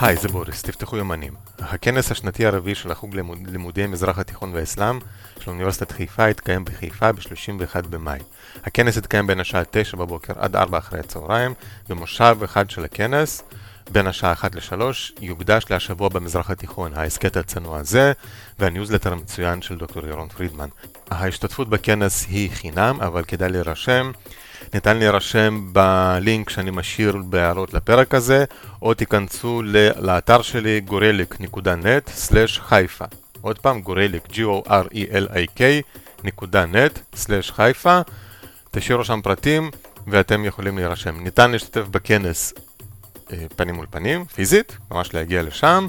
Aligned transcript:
היי, 0.00 0.16
זה 0.16 0.28
בוריס, 0.28 0.62
תפתחו 0.62 0.96
יומנים. 0.96 1.34
הכנס 1.58 2.10
השנתי 2.10 2.46
הרביעי 2.46 2.74
של 2.74 2.92
החוג 2.92 3.14
לימוד, 3.14 3.38
לימודי 3.46 3.86
מזרח 3.86 4.18
התיכון 4.18 4.54
והאסלאם 4.54 4.98
של 5.40 5.50
אוניברסיטת 5.50 5.92
חיפה 5.92 6.30
יתקיים 6.30 6.64
בחיפה 6.64 7.12
ב-31 7.12 7.86
במאי. 7.90 8.18
הכנס 8.64 8.96
יתקיים 8.96 9.26
בין 9.26 9.40
השעה 9.40 9.62
9 9.70 9.96
בבוקר 9.96 10.32
עד 10.36 10.56
4 10.56 10.78
אחרי 10.78 11.00
הצהריים, 11.00 11.54
במושב 11.88 12.36
אחד 12.44 12.70
של 12.70 12.84
הכנס, 12.84 13.42
בין 13.90 14.06
השעה 14.06 14.32
1 14.32 14.54
ל-3, 14.54 14.82
יוקדש 15.20 15.64
להשבוע 15.70 16.08
במזרח 16.08 16.50
התיכון, 16.50 16.94
ההסכת 16.94 17.36
הצנוע 17.36 17.78
הזה, 17.78 18.12
והניוזלטר 18.58 19.12
המצוין 19.12 19.62
של 19.62 19.76
דוקטור 19.76 20.06
ירון 20.06 20.28
פרידמן. 20.28 20.68
ההשתתפות 21.10 21.68
בכנס 21.68 22.26
היא 22.28 22.50
חינם, 22.50 22.98
אבל 23.00 23.24
כדאי 23.24 23.48
להירשם. 23.48 24.10
ניתן 24.74 24.96
להירשם 24.96 25.68
בלינק 25.72 26.50
שאני 26.50 26.70
משאיר 26.70 27.16
בהערות 27.24 27.74
לפרק 27.74 28.14
הזה, 28.14 28.44
או 28.82 28.94
תיכנסו 28.94 29.62
לאתר 29.96 30.42
שלי 30.42 30.80
gorelic.net/חיפה. 30.88 33.04
עוד 33.40 33.58
פעם, 33.58 33.80
גורליק, 33.80 34.26
g-o-r-e-l-i-k 34.32 35.60
נקודה 36.24 36.64
net/חיפה. 36.64 38.00
תשאירו 38.70 39.04
שם 39.04 39.20
פרטים 39.22 39.70
ואתם 40.06 40.44
יכולים 40.44 40.78
להירשם. 40.78 41.20
ניתן 41.20 41.50
להשתתף 41.50 41.84
בכנס 41.90 42.54
אה, 43.32 43.46
פנים 43.56 43.74
מול 43.74 43.86
פנים, 43.90 44.24
פיזית, 44.24 44.76
ממש 44.90 45.14
להגיע 45.14 45.42
לשם, 45.42 45.86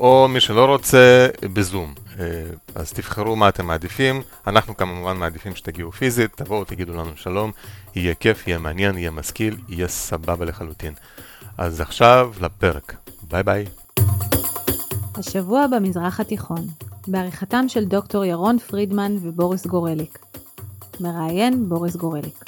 או 0.00 0.28
מי 0.28 0.40
שלא 0.40 0.64
רוצה, 0.64 1.28
בזום. 1.42 1.94
אה, 2.18 2.24
אז 2.74 2.92
תבחרו 2.92 3.36
מה 3.36 3.48
אתם 3.48 3.66
מעדיפים, 3.66 4.22
אנחנו 4.46 4.76
כמובן 4.76 5.16
מעדיפים 5.16 5.56
שתגיעו 5.56 5.92
פיזית, 5.92 6.36
תבואו, 6.36 6.64
תגידו 6.64 6.92
לנו 6.92 7.10
שלום, 7.16 7.52
יהיה 7.94 8.14
כיף, 8.14 8.48
יהיה 8.48 8.58
מעניין, 8.58 8.98
יהיה 8.98 9.10
משכיל, 9.10 9.56
יהיה 9.68 9.88
סבבה 9.88 10.44
לחלוטין. 10.44 10.94
אז 11.58 11.80
עכשיו 11.80 12.30
לפרק, 12.40 12.96
ביי 13.22 13.42
ביי. 13.42 13.64
השבוע 15.14 15.66
במזרח 15.66 16.20
התיכון, 16.20 16.66
בעריכתם 17.08 17.64
של 17.68 17.84
דוקטור 17.84 18.24
ירון 18.24 18.58
פרידמן 18.58 19.16
ובוריס 19.20 19.66
גורליק. 19.66 20.18
מראיין 21.00 21.68
בוריס 21.68 21.96
גורליק. 21.96 22.44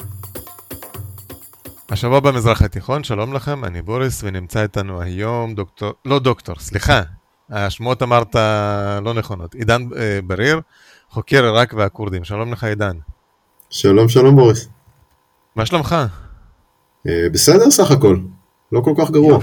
השבוע 1.89 2.19
במזרח 2.19 2.61
התיכון, 2.61 3.03
שלום 3.03 3.33
לכם, 3.33 3.65
אני 3.65 3.81
בוריס 3.81 4.23
ונמצא 4.23 4.63
איתנו 4.63 5.01
היום 5.01 5.55
דוקטור, 5.55 5.93
לא 6.05 6.19
דוקטור, 6.19 6.55
סליחה, 6.59 7.01
השמועות 7.49 8.03
אמרת 8.03 8.35
לא 9.01 9.13
נכונות. 9.13 9.55
עידן 9.55 9.81
אה, 9.97 10.19
בריר, 10.23 10.61
חוקר 11.09 11.43
עיראק 11.43 11.73
והכורדים. 11.73 12.23
שלום 12.23 12.51
לך 12.51 12.63
עידן. 12.63 12.97
שלום 13.69 14.09
שלום 14.09 14.35
בוריס. 14.35 14.69
מה 15.55 15.65
שלומך? 15.65 15.95
אה, 17.07 17.29
בסדר 17.31 17.71
סך 17.71 17.91
הכל, 17.91 18.17
לא 18.71 18.81
כל 18.81 18.93
כך 18.97 19.11
גרוע. 19.11 19.39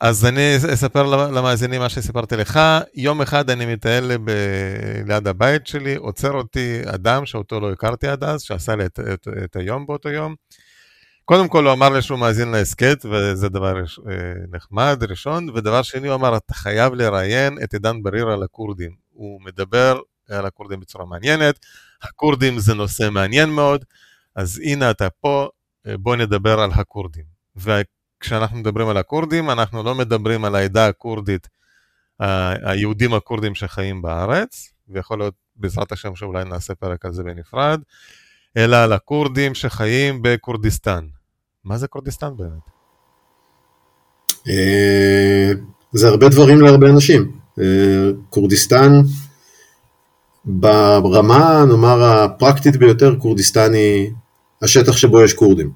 אז 0.00 0.26
אני 0.26 0.56
אספר 0.74 1.02
למאזינים 1.26 1.80
מה 1.80 1.88
שסיפרתי 1.88 2.36
לך. 2.36 2.60
יום 2.94 3.22
אחד 3.22 3.50
אני 3.50 3.72
מטייל 3.72 4.16
ב... 4.24 4.30
ליד 5.06 5.28
הבית 5.28 5.66
שלי, 5.66 5.96
עוצר 5.96 6.32
אותי 6.32 6.80
אדם 6.86 7.26
שאותו 7.26 7.60
לא 7.60 7.72
הכרתי 7.72 8.08
עד 8.08 8.24
אז, 8.24 8.42
שעשה 8.42 8.76
לי 8.76 8.86
את, 8.86 9.00
את, 9.12 9.28
את 9.44 9.56
היום 9.56 9.86
באותו 9.86 10.08
יום. 10.08 10.34
קודם 11.24 11.48
כל 11.48 11.64
הוא 11.64 11.72
אמר 11.72 11.88
לי 11.88 12.02
שהוא 12.02 12.18
מאזין 12.18 12.48
להסכת, 12.48 13.06
וזה 13.10 13.48
דבר 13.48 13.78
אה, 13.78 13.84
נחמד, 14.52 15.02
ראשון, 15.08 15.48
ודבר 15.54 15.82
שני 15.82 16.08
הוא 16.08 16.14
אמר, 16.14 16.36
אתה 16.36 16.54
חייב 16.54 16.94
לראיין 16.94 17.58
את 17.64 17.72
עידן 17.72 18.02
בריר 18.02 18.28
על 18.28 18.42
הכורדים. 18.42 18.90
הוא 19.12 19.40
מדבר 19.44 19.98
על 20.30 20.46
הכורדים 20.46 20.80
בצורה 20.80 21.06
מעניינת, 21.06 21.58
הכורדים 22.02 22.58
זה 22.58 22.74
נושא 22.74 23.08
מעניין 23.10 23.50
מאוד, 23.50 23.84
אז 24.36 24.60
הנה 24.64 24.90
אתה 24.90 25.08
פה, 25.20 25.48
אה, 25.86 25.96
בוא 25.96 26.16
נדבר 26.16 26.60
על 26.60 26.70
הכורדים. 26.74 27.24
וכשאנחנו 27.56 28.56
מדברים 28.56 28.88
על 28.88 28.96
הכורדים, 28.96 29.50
אנחנו 29.50 29.82
לא 29.82 29.94
מדברים 29.94 30.44
על 30.44 30.54
העדה 30.54 30.86
הכורדית, 30.86 31.48
היהודים 32.62 33.14
הכורדים 33.14 33.54
שחיים 33.54 34.02
בארץ, 34.02 34.72
ויכול 34.88 35.18
להיות 35.18 35.34
בעזרת 35.56 35.92
השם 35.92 36.16
שאולי 36.16 36.44
נעשה 36.44 36.74
פרק 36.74 37.04
על 37.04 37.12
זה 37.12 37.22
בנפרד, 37.22 37.80
אלא 38.56 38.76
על 38.76 38.92
הכורדים 38.92 39.54
שחיים 39.54 40.18
בכורדיסטן. 40.22 41.06
מה 41.64 41.78
זה 41.78 41.88
כורדיסטן 41.88 42.36
באמת? 42.36 42.70
אה, 44.48 45.52
זה 45.92 46.08
הרבה 46.08 46.28
דברים 46.28 46.60
להרבה 46.60 46.90
אנשים. 46.90 47.32
אה, 47.60 48.10
כורדיסטן, 48.30 48.92
ברמה, 50.44 51.64
נאמר, 51.68 52.02
הפרקטית 52.04 52.76
ביותר, 52.76 53.16
כורדיסטן 53.18 53.74
היא 53.74 54.10
השטח 54.62 54.96
שבו 54.96 55.22
יש 55.22 55.34
כורדים. 55.34 55.70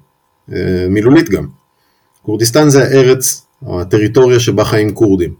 אה, 0.53 0.85
מילולית 0.89 1.29
גם. 1.29 1.47
כורדיסטן 2.21 2.69
זה 2.69 2.83
הארץ, 2.83 3.45
או 3.65 3.81
הטריטוריה 3.81 4.39
שבה 4.39 4.65
חיים 4.65 4.93
כורדים. 4.93 5.33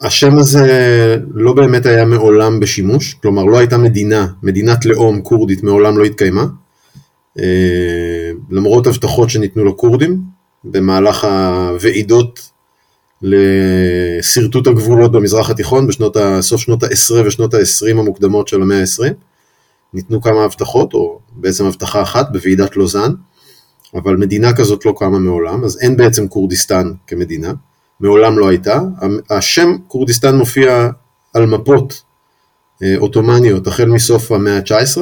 השם 0.00 0.38
הזה 0.38 1.16
לא 1.34 1.52
באמת 1.52 1.86
היה 1.86 2.04
מעולם 2.04 2.60
בשימוש, 2.60 3.14
כלומר 3.14 3.44
לא 3.44 3.58
הייתה 3.58 3.78
מדינה, 3.78 4.26
מדינת 4.42 4.84
לאום 4.84 5.22
כורדית 5.22 5.62
מעולם 5.62 5.98
לא 5.98 6.04
התקיימה. 6.04 6.46
אה, 7.38 8.30
למרות 8.50 8.86
הבטחות 8.86 9.30
שניתנו 9.30 9.64
לכורדים 9.64 10.20
במהלך 10.64 11.24
הוועידות 11.24 12.50
לשרטוט 13.22 14.66
הגבולות 14.66 15.12
במזרח 15.12 15.50
התיכון 15.50 15.86
בשנות 15.86 16.16
ה... 16.16 16.42
סוף 16.42 16.60
שנות 16.60 16.82
ה-10 16.82 17.26
ושנות 17.26 17.54
ה-20 17.54 17.90
המוקדמות 17.90 18.48
של 18.48 18.62
המאה 18.62 18.80
ה-20. 18.80 19.12
ניתנו 19.94 20.22
כמה 20.22 20.44
הבטחות, 20.44 20.94
או 20.94 21.18
בעצם 21.32 21.66
הבטחה 21.66 22.02
אחת 22.02 22.32
בוועידת 22.32 22.76
לוזאן, 22.76 23.12
אבל 23.94 24.16
מדינה 24.16 24.52
כזאת 24.52 24.86
לא 24.86 24.94
קמה 24.98 25.18
מעולם, 25.18 25.64
אז 25.64 25.78
אין 25.80 25.96
בעצם 25.96 26.28
כורדיסטן 26.28 26.92
כמדינה, 27.06 27.52
מעולם 28.00 28.38
לא 28.38 28.48
הייתה. 28.48 28.80
השם 29.30 29.76
כורדיסטן 29.88 30.36
מופיע 30.36 30.88
על 31.34 31.46
מפות 31.46 32.02
אה, 32.82 32.94
עות'מאניות 32.98 33.66
החל 33.66 33.88
מסוף 33.88 34.32
המאה 34.32 34.56
ה-19, 34.56 35.00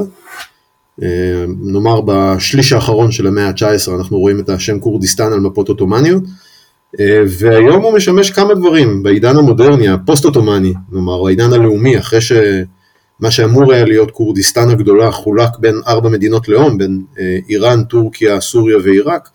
אה, 1.03 1.45
נאמר 1.61 2.01
בשליש 2.01 2.73
האחרון 2.73 3.13
של 3.13 3.27
המאה 3.27 3.49
ה-19 3.49 3.95
אנחנו 3.99 4.19
רואים 4.19 4.41
את 4.41 4.49
השם 4.49 4.81
כורדיסטן 4.81 5.33
על 5.33 5.41
מפות 5.41 5.69
עות'מאניות 5.69 6.23
אה, 7.01 7.21
והיום 7.39 7.83
הוא 7.83 7.97
משמש 7.97 8.31
כמה 8.31 8.55
דברים 8.55 9.03
בעידן 9.03 9.37
המודרני, 9.37 9.89
הפוסט-עות'מאני, 9.89 10.75
נאמר 10.93 11.27
העידן 11.27 11.53
הלאומי, 11.53 11.99
אחרי 11.99 12.21
שמה 13.21 13.31
שאמור 13.31 13.73
היה 13.73 13.85
להיות 13.85 14.11
כורדיסטן 14.11 14.71
הגדולה 14.71 15.11
חולק 15.11 15.59
בין 15.59 15.81
ארבע 15.87 16.09
מדינות 16.09 16.49
לאום, 16.49 16.79
בין 16.79 17.03
אה, 17.19 17.39
איראן, 17.49 17.85
טורקיה, 17.85 18.41
סוריה 18.41 18.77
ועיראק, 18.85 19.29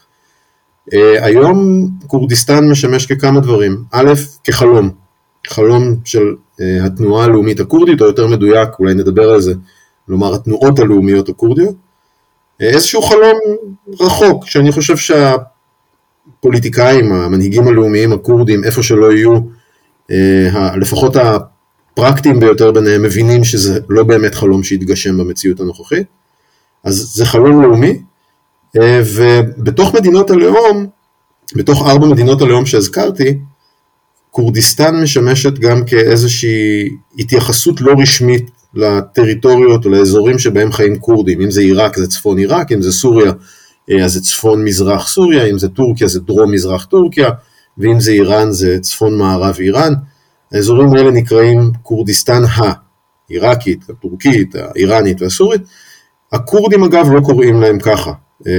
היום 1.21 1.89
כורדיסטן 2.07 2.69
משמש 2.69 3.05
ככמה 3.05 3.39
דברים, 3.39 3.83
א', 3.91 4.13
כחלום, 4.43 4.91
חלום 5.47 5.95
של 6.05 6.35
התנועה 6.59 7.25
הלאומית 7.25 7.59
הכורדית, 7.59 8.01
או 8.01 8.05
יותר 8.05 8.27
מדויק, 8.27 8.69
אולי 8.79 8.93
נדבר 8.93 9.29
על 9.29 9.41
זה, 9.41 9.53
כלומר 10.05 10.35
התנועות 10.35 10.79
הלאומיות 10.79 11.29
הכורדיות, 11.29 11.75
איזשהו 12.59 13.01
חלום 13.01 13.39
רחוק, 13.99 14.47
שאני 14.47 14.71
חושב 14.71 14.93
שהפוליטיקאים, 14.97 17.13
המנהיגים 17.13 17.67
הלאומיים 17.67 18.13
הכורדים, 18.13 18.63
איפה 18.63 18.83
שלא 18.83 19.13
יהיו, 19.13 19.39
אה, 20.11 20.77
לפחות 20.77 21.15
הפרקטיים 21.93 22.39
ביותר 22.39 22.71
ביניהם, 22.71 23.01
מבינים 23.01 23.43
שזה 23.43 23.79
לא 23.89 24.03
באמת 24.03 24.35
חלום 24.35 24.63
שיתגשם 24.63 25.17
במציאות 25.17 25.59
הנוכחית, 25.59 26.07
אז 26.83 26.95
זה 26.95 27.25
חלום 27.25 27.61
לאומי, 27.61 28.01
אה, 28.77 29.01
ובתוך 29.15 29.95
מדינות 29.95 30.29
הלאום, 30.29 30.87
בתוך 31.55 31.87
ארבע 31.87 32.07
מדינות 32.07 32.41
הלאום 32.41 32.65
שהזכרתי, 32.65 33.39
כורדיסטן 34.31 35.01
משמשת 35.03 35.59
גם 35.59 35.85
כאיזושהי 35.85 36.89
התייחסות 37.19 37.81
לא 37.81 37.93
רשמית 38.01 38.51
לטריטוריות 38.73 39.85
או 39.85 39.89
לאזורים 39.89 40.39
שבהם 40.39 40.71
חיים 40.71 40.99
כורדים, 40.99 41.41
אם 41.41 41.51
זה 41.51 41.61
עיראק 41.61 41.97
זה 41.97 42.07
צפון 42.07 42.37
עיראק, 42.37 42.71
אם 42.71 42.81
זה 42.81 42.91
סוריה 42.91 43.31
אה, 43.91 44.05
אז 44.05 44.13
זה 44.13 44.21
צפון 44.21 44.63
מזרח 44.63 45.07
סוריה, 45.07 45.45
אם 45.45 45.59
זה 45.59 45.69
טורקיה 45.69 46.07
זה 46.07 46.19
דרום 46.19 46.51
מזרח 46.51 46.85
טורקיה, 46.85 47.29
ואם 47.77 47.99
זה 47.99 48.11
איראן 48.11 48.51
זה 48.51 48.79
צפון 48.81 49.17
מערב 49.17 49.55
איראן. 49.59 49.93
האזורים 50.53 50.93
האלה 50.93 51.11
נקראים 51.11 51.71
כורדיסטן 51.81 52.41
העיראקית, 53.29 53.89
הטורקית, 53.89 54.55
האיראנית 54.55 55.21
והסורית. 55.21 55.61
הכורדים 56.31 56.83
אגב 56.83 57.11
לא 57.11 57.21
קוראים 57.21 57.61
להם 57.61 57.79
ככה, 57.79 58.11
אה, 58.47 58.51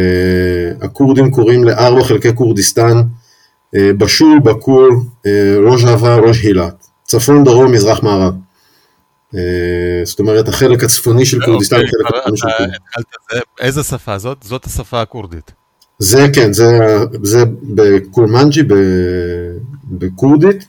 הכורדים 0.82 1.30
קוראים 1.30 1.64
לארבע 1.64 2.04
חלקי 2.04 2.34
כורדיסטן 2.34 3.02
אה, 3.76 3.90
בשול, 3.98 4.38
בקור, 4.44 4.88
ראש 5.66 5.84
אהבה, 5.84 6.16
ראש 6.16 6.42
הילה, 6.42 6.68
צפון, 7.04 7.44
דרום, 7.44 7.72
מזרח, 7.72 8.02
מערב. 8.02 8.34
אה, 9.34 10.04
זאת 10.04 10.18
אומרת, 10.18 10.48
החלק 10.48 10.84
הצפוני 10.84 11.26
של 11.26 11.40
כורדיסטן, 11.44 11.76
אוקיי, 11.76 11.88
החלק 11.88 12.16
הצפוני 12.16 12.36
של 12.36 12.48
כורדיסטן. 12.48 13.40
איזה 13.60 13.82
שפה 13.82 14.18
זאת? 14.18 14.42
זאת 14.42 14.64
השפה 14.64 15.00
הכורדית. 15.00 15.52
זה 15.98 16.26
כן, 16.34 16.52
זה, 16.52 17.44
בקורמנג'י, 17.62 18.62
בכורדית, 19.90 20.56
אה, 20.56 20.66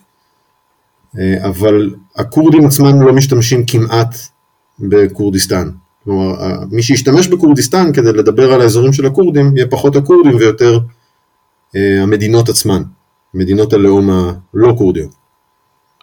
אבל 1.48 1.94
הכורדים 2.16 2.66
עצמם 2.66 3.02
לא 3.02 3.14
משתמשים 3.14 3.66
כמעט 3.66 4.16
בכורדיסטן. 4.80 5.70
כלומר, 6.04 6.36
מי 6.72 6.84
שישתמש 6.84 7.28
בכורדיסטן 7.28 7.94
כדי 7.94 8.14
לדבר 8.14 8.54
על 8.54 8.62
האזורים 8.62 8.94
של 8.94 9.06
הכורדים, 9.06 9.58
יהיה 9.58 9.68
פחות 9.68 9.96
הכורדים 9.96 10.36
ויותר 10.36 10.80
אה, 11.76 12.04
המדינות 12.04 12.50
עצמן. 12.50 12.82
מדינות 13.36 13.74
הלאום 13.74 14.10
הלא 14.10 14.74
כורדיות. 14.78 15.12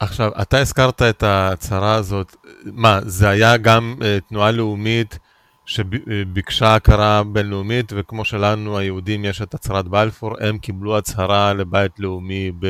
עכשיו, 0.00 0.30
אתה 0.42 0.58
הזכרת 0.58 1.02
את 1.02 1.22
ההצהרה 1.22 1.94
הזאת, 1.94 2.36
מה, 2.64 3.00
זה 3.06 3.28
היה 3.28 3.56
גם 3.56 3.94
uh, 3.98 4.04
תנועה 4.28 4.50
לאומית 4.50 5.18
שביקשה 5.66 6.74
הכרה 6.74 7.22
בינלאומית, 7.24 7.92
וכמו 7.96 8.24
שלנו 8.24 8.78
היהודים 8.78 9.24
יש 9.24 9.42
את 9.42 9.54
הצהרת 9.54 9.88
בלפור, 9.88 10.34
הם 10.40 10.58
קיבלו 10.58 10.98
הצהרה 10.98 11.52
לבית 11.52 11.92
לאומי 11.98 12.52
ב, 12.58 12.66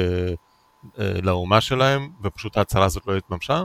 לאומה 1.23 1.61
שלהם, 1.61 2.09
ופשוט 2.25 2.57
ההצהרה 2.57 2.85
הזאת 2.85 3.03
לא 3.07 3.17
התממשה? 3.17 3.63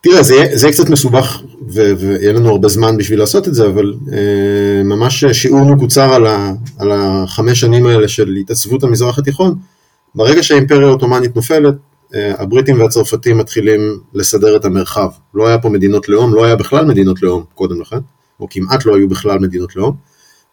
תראה, 0.00 0.22
זה 0.22 0.34
יהיה 0.34 0.72
קצת 0.72 0.90
מסובך, 0.90 1.42
ויהיה 1.68 2.32
לנו 2.32 2.50
הרבה 2.50 2.68
זמן 2.68 2.96
בשביל 2.96 3.18
לעשות 3.18 3.48
את 3.48 3.54
זה, 3.54 3.66
אבל 3.66 3.94
אה, 4.12 4.82
ממש 4.84 5.24
שיעור 5.24 5.74
מקוצר 5.74 6.14
על, 6.14 6.26
על 6.78 6.92
החמש 6.92 7.60
שנים 7.60 7.86
האלה 7.86 8.08
של 8.08 8.36
התעצבות 8.40 8.82
המזרח 8.82 9.18
התיכון. 9.18 9.54
ברגע 10.14 10.42
שהאימפריה 10.42 10.86
העות'מאנית 10.86 11.36
נופלת, 11.36 11.74
אה, 12.14 12.32
הבריטים 12.38 12.80
והצרפתים 12.80 13.38
מתחילים 13.38 14.00
לסדר 14.14 14.56
את 14.56 14.64
המרחב. 14.64 15.08
לא 15.34 15.46
היה 15.48 15.58
פה 15.58 15.68
מדינות 15.68 16.08
לאום, 16.08 16.34
לא 16.34 16.44
היה 16.44 16.56
בכלל 16.56 16.84
מדינות 16.84 17.22
לאום 17.22 17.44
קודם 17.54 17.80
לכן, 17.80 17.98
או 18.40 18.46
כמעט 18.50 18.86
לא 18.86 18.96
היו 18.96 19.08
בכלל 19.08 19.38
מדינות 19.38 19.76
לאום. 19.76 19.96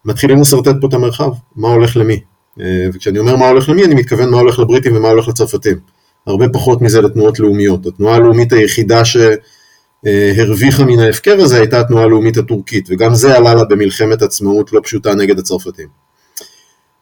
מתחילים 0.04 0.40
לשרטט 0.40 0.74
פה 0.80 0.86
את 0.86 0.94
המרחב, 0.94 1.30
מה 1.56 1.68
הולך 1.68 1.96
למי. 1.96 2.20
אה, 2.60 2.86
וכשאני 2.92 3.18
אומר 3.18 3.36
מה 3.36 3.48
הולך 3.48 3.68
למי, 3.68 3.84
אני 3.84 3.94
מתכוון 3.94 4.30
מה 4.30 4.38
הולך 4.40 4.58
לבריטים 4.58 4.96
ומה 4.96 5.08
הולך 5.08 5.28
לצרפתים. 5.28 5.78
הרבה 6.26 6.48
פחות 6.48 6.82
מזה 6.82 7.00
לתנועות 7.00 7.38
לאומיות. 7.38 7.86
התנועה 7.86 8.16
הלאומית 8.16 8.52
היחידה 8.52 9.02
שהרוויחה 9.04 10.84
מן 10.84 10.98
ההפקר 10.98 11.40
הזה 11.40 11.58
הייתה 11.58 11.80
התנועה 11.80 12.04
הלאומית 12.04 12.36
הטורקית, 12.36 12.88
וגם 12.90 13.14
זה 13.14 13.36
עלה 13.36 13.54
לה 13.54 13.64
במלחמת 13.64 14.22
עצמאות 14.22 14.72
לא 14.72 14.80
פשוטה 14.84 15.14
נגד 15.14 15.38
הצרפתים. 15.38 15.88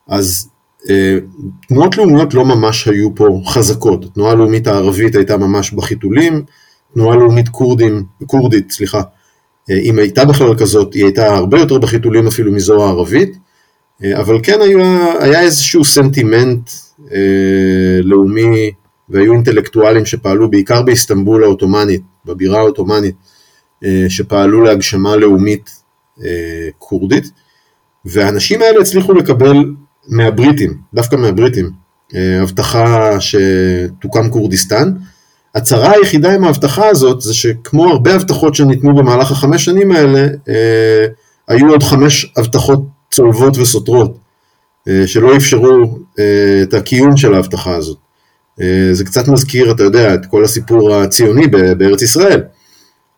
אז 0.09 0.49
אה, 0.91 1.19
תנועות 1.69 1.97
לאומיות 1.97 2.35
לא 2.35 2.45
ממש 2.45 2.89
היו 2.89 3.15
פה 3.15 3.41
חזקות, 3.47 4.05
התנועה 4.05 4.33
הלאומית 4.33 4.67
הערבית 4.67 5.15
הייתה 5.15 5.37
ממש 5.37 5.73
בחיתולים, 5.73 6.43
תנועה 6.95 7.17
לאומית 7.17 7.49
קורדים, 7.49 8.05
קורדית, 8.27 8.71
סליחה, 8.71 9.03
אה, 9.71 9.79
אם 9.79 9.99
הייתה 9.99 10.25
בכלל 10.25 10.59
כזאת, 10.59 10.95
היא 10.95 11.05
הייתה 11.05 11.37
הרבה 11.37 11.61
יותר 11.61 11.79
בחיתולים 11.79 12.27
אפילו 12.27 12.53
מזו 12.53 12.85
הערבית, 12.85 13.31
אה, 13.31 13.39
אבל 14.05 14.39
כן 14.43 14.61
היה, 14.61 15.15
היה 15.21 15.41
איזשהו 15.41 15.85
סנטימנט 15.85 16.71
אה, 17.13 18.01
לאומי 18.03 18.71
והיו 19.09 19.33
אינטלקטואלים 19.33 20.07
שפעלו 20.07 20.51
בעיקר 20.51 20.83
באיסטנבול 20.83 21.45
העות'מאנית, 21.45 22.03
בבירה 22.25 22.59
העות'מאנית, 22.59 23.15
אה, 23.85 24.07
שפעלו 24.09 24.63
להגשמה 24.63 25.17
לאומית 25.17 25.71
אה, 26.25 26.69
כורדית, 26.79 27.31
והאנשים 28.05 28.63
האלה 28.63 28.81
הצליחו 28.81 29.13
לקבל 29.13 29.57
מהבריטים, 30.09 30.79
דווקא 30.95 31.17
מהבריטים, 31.17 31.71
אה, 32.15 32.43
הבטחה 32.43 33.17
שתוקם 33.21 34.31
כורדיסטן. 34.31 34.93
הצרה 35.55 35.93
היחידה 35.93 36.35
עם 36.35 36.45
ההבטחה 36.45 36.89
הזאת 36.89 37.21
זה 37.21 37.35
שכמו 37.35 37.91
הרבה 37.91 38.15
הבטחות 38.15 38.55
שניתנו 38.55 38.95
במהלך 38.95 39.31
החמש 39.31 39.65
שנים 39.65 39.93
האלה, 39.93 40.27
היו 41.49 41.71
עוד 41.71 41.83
חמש 41.83 42.33
הבטחות 42.37 42.81
צולבות 43.11 43.59
וסותרות, 43.59 44.19
שלא 45.07 45.37
אפשרו 45.37 45.99
את 46.63 46.75
הקיום 46.75 47.17
של 47.17 47.35
ההבטחה 47.35 47.75
הזאת. 47.75 47.99
אה, 48.61 48.89
זה 48.93 49.05
קצת 49.05 49.29
מזכיר, 49.29 49.71
אתה 49.71 49.83
יודע, 49.83 50.15
את 50.15 50.27
כל 50.27 50.45
הסיפור 50.45 50.95
הציוני 50.95 51.47
בארץ 51.79 52.03
ישראל. 52.03 52.43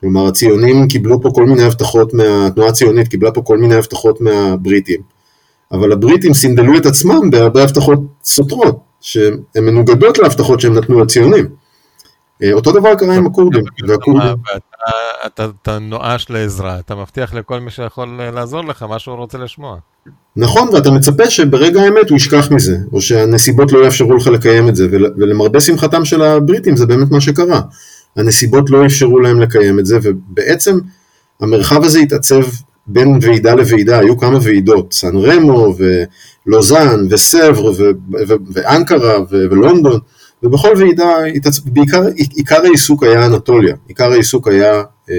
כלומר, 0.01 0.27
הציונים 0.27 0.89
קיבלו 0.89 1.23
פה 1.23 1.31
כל 1.35 1.47
מיני 1.47 1.63
הבטחות, 1.63 2.15
מה... 2.15 2.47
התנועה 2.47 2.69
הציונית 2.69 3.09
קיבלה 3.09 3.31
פה 3.31 3.43
כל 3.43 3.59
מיני 3.59 3.75
הבטחות 3.75 4.21
מהבריטים, 4.21 5.01
אבל 5.73 5.93
הבריטים 5.93 6.35
סינדלו 6.35 6.79
את 6.79 6.87
עצמם 6.87 7.31
בהרבה 7.31 7.63
הבטחות 7.63 8.01
סותרות, 8.25 8.79
שהן 9.01 9.37
מנוגדות 9.57 10.19
להבטחות 10.19 10.61
שהם 10.61 10.75
נתנו 10.75 11.01
לציונים. 11.01 11.49
אה, 12.43 12.53
אותו 12.53 12.73
דבר 12.73 12.95
קרה 12.95 13.15
עם 13.15 13.27
הכורדים. 13.27 13.65
אתה 15.67 15.79
נואש 15.79 16.27
לעזרה, 16.31 16.79
אתה 16.79 16.95
מבטיח 16.95 17.35
לכל 17.35 17.61
מי 17.61 17.71
שיכול 17.71 18.21
אה, 18.21 18.31
לעזור 18.31 18.65
לך 18.65 18.83
מה 18.83 18.99
שהוא 18.99 19.17
רוצה 19.17 19.39
לשמוע. 19.39 19.77
נכון, 20.37 20.69
ואתה 20.73 20.91
מצפה 20.91 21.31
שברגע 21.31 21.83
האמת 21.83 22.11
הוא 22.11 22.17
ישכח 22.17 22.51
מזה, 22.51 22.77
או 22.93 23.01
שהנסיבות 23.01 23.73
לא 23.73 23.85
יאפשרו 23.85 24.17
לך 24.17 24.27
לקיים 24.27 24.69
את 24.69 24.77
זה, 24.77 24.87
ולמרבה 24.91 25.61
שמחתם 25.61 26.05
של 26.05 26.23
הבריטים 26.23 26.77
זה 26.77 26.87
באמת 26.87 27.11
מה 27.11 27.21
שקרה. 27.21 27.61
הנסיבות 28.17 28.71
לא 28.71 28.87
אפשרו 28.87 29.21
להם 29.21 29.41
לקיים 29.41 29.79
את 29.79 29.87
זה, 29.87 29.99
ובעצם 30.03 30.79
המרחב 31.41 31.85
הזה 31.85 31.99
התעצב 31.99 32.43
בין 32.87 33.19
ועידה 33.23 33.55
לוועידה, 33.55 33.99
היו 33.99 34.19
כמה 34.19 34.39
ועידות, 34.43 34.93
סן 34.93 35.17
רמו 35.17 35.75
ולוזאן 36.47 37.07
וסבר 37.11 37.73
ואנקרה 38.55 39.15
ולונדון, 39.31 40.01
ובכל 40.43 40.73
ועידה, 40.79 41.15
בעיקר, 41.65 42.03
עיקר 42.17 42.61
העיסוק 42.65 43.03
היה 43.03 43.27
אנטוליה, 43.27 43.77
עיקר 43.89 44.13
העיסוק 44.13 44.49
היה 44.49 44.83
אה, 45.11 45.15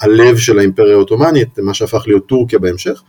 הלב 0.00 0.36
של 0.36 0.58
האימפריה 0.58 0.94
העות'מאנית, 0.94 1.58
מה 1.58 1.74
שהפך 1.74 2.02
להיות 2.06 2.26
טורקיה 2.26 2.58
בהמשך, 2.58 3.02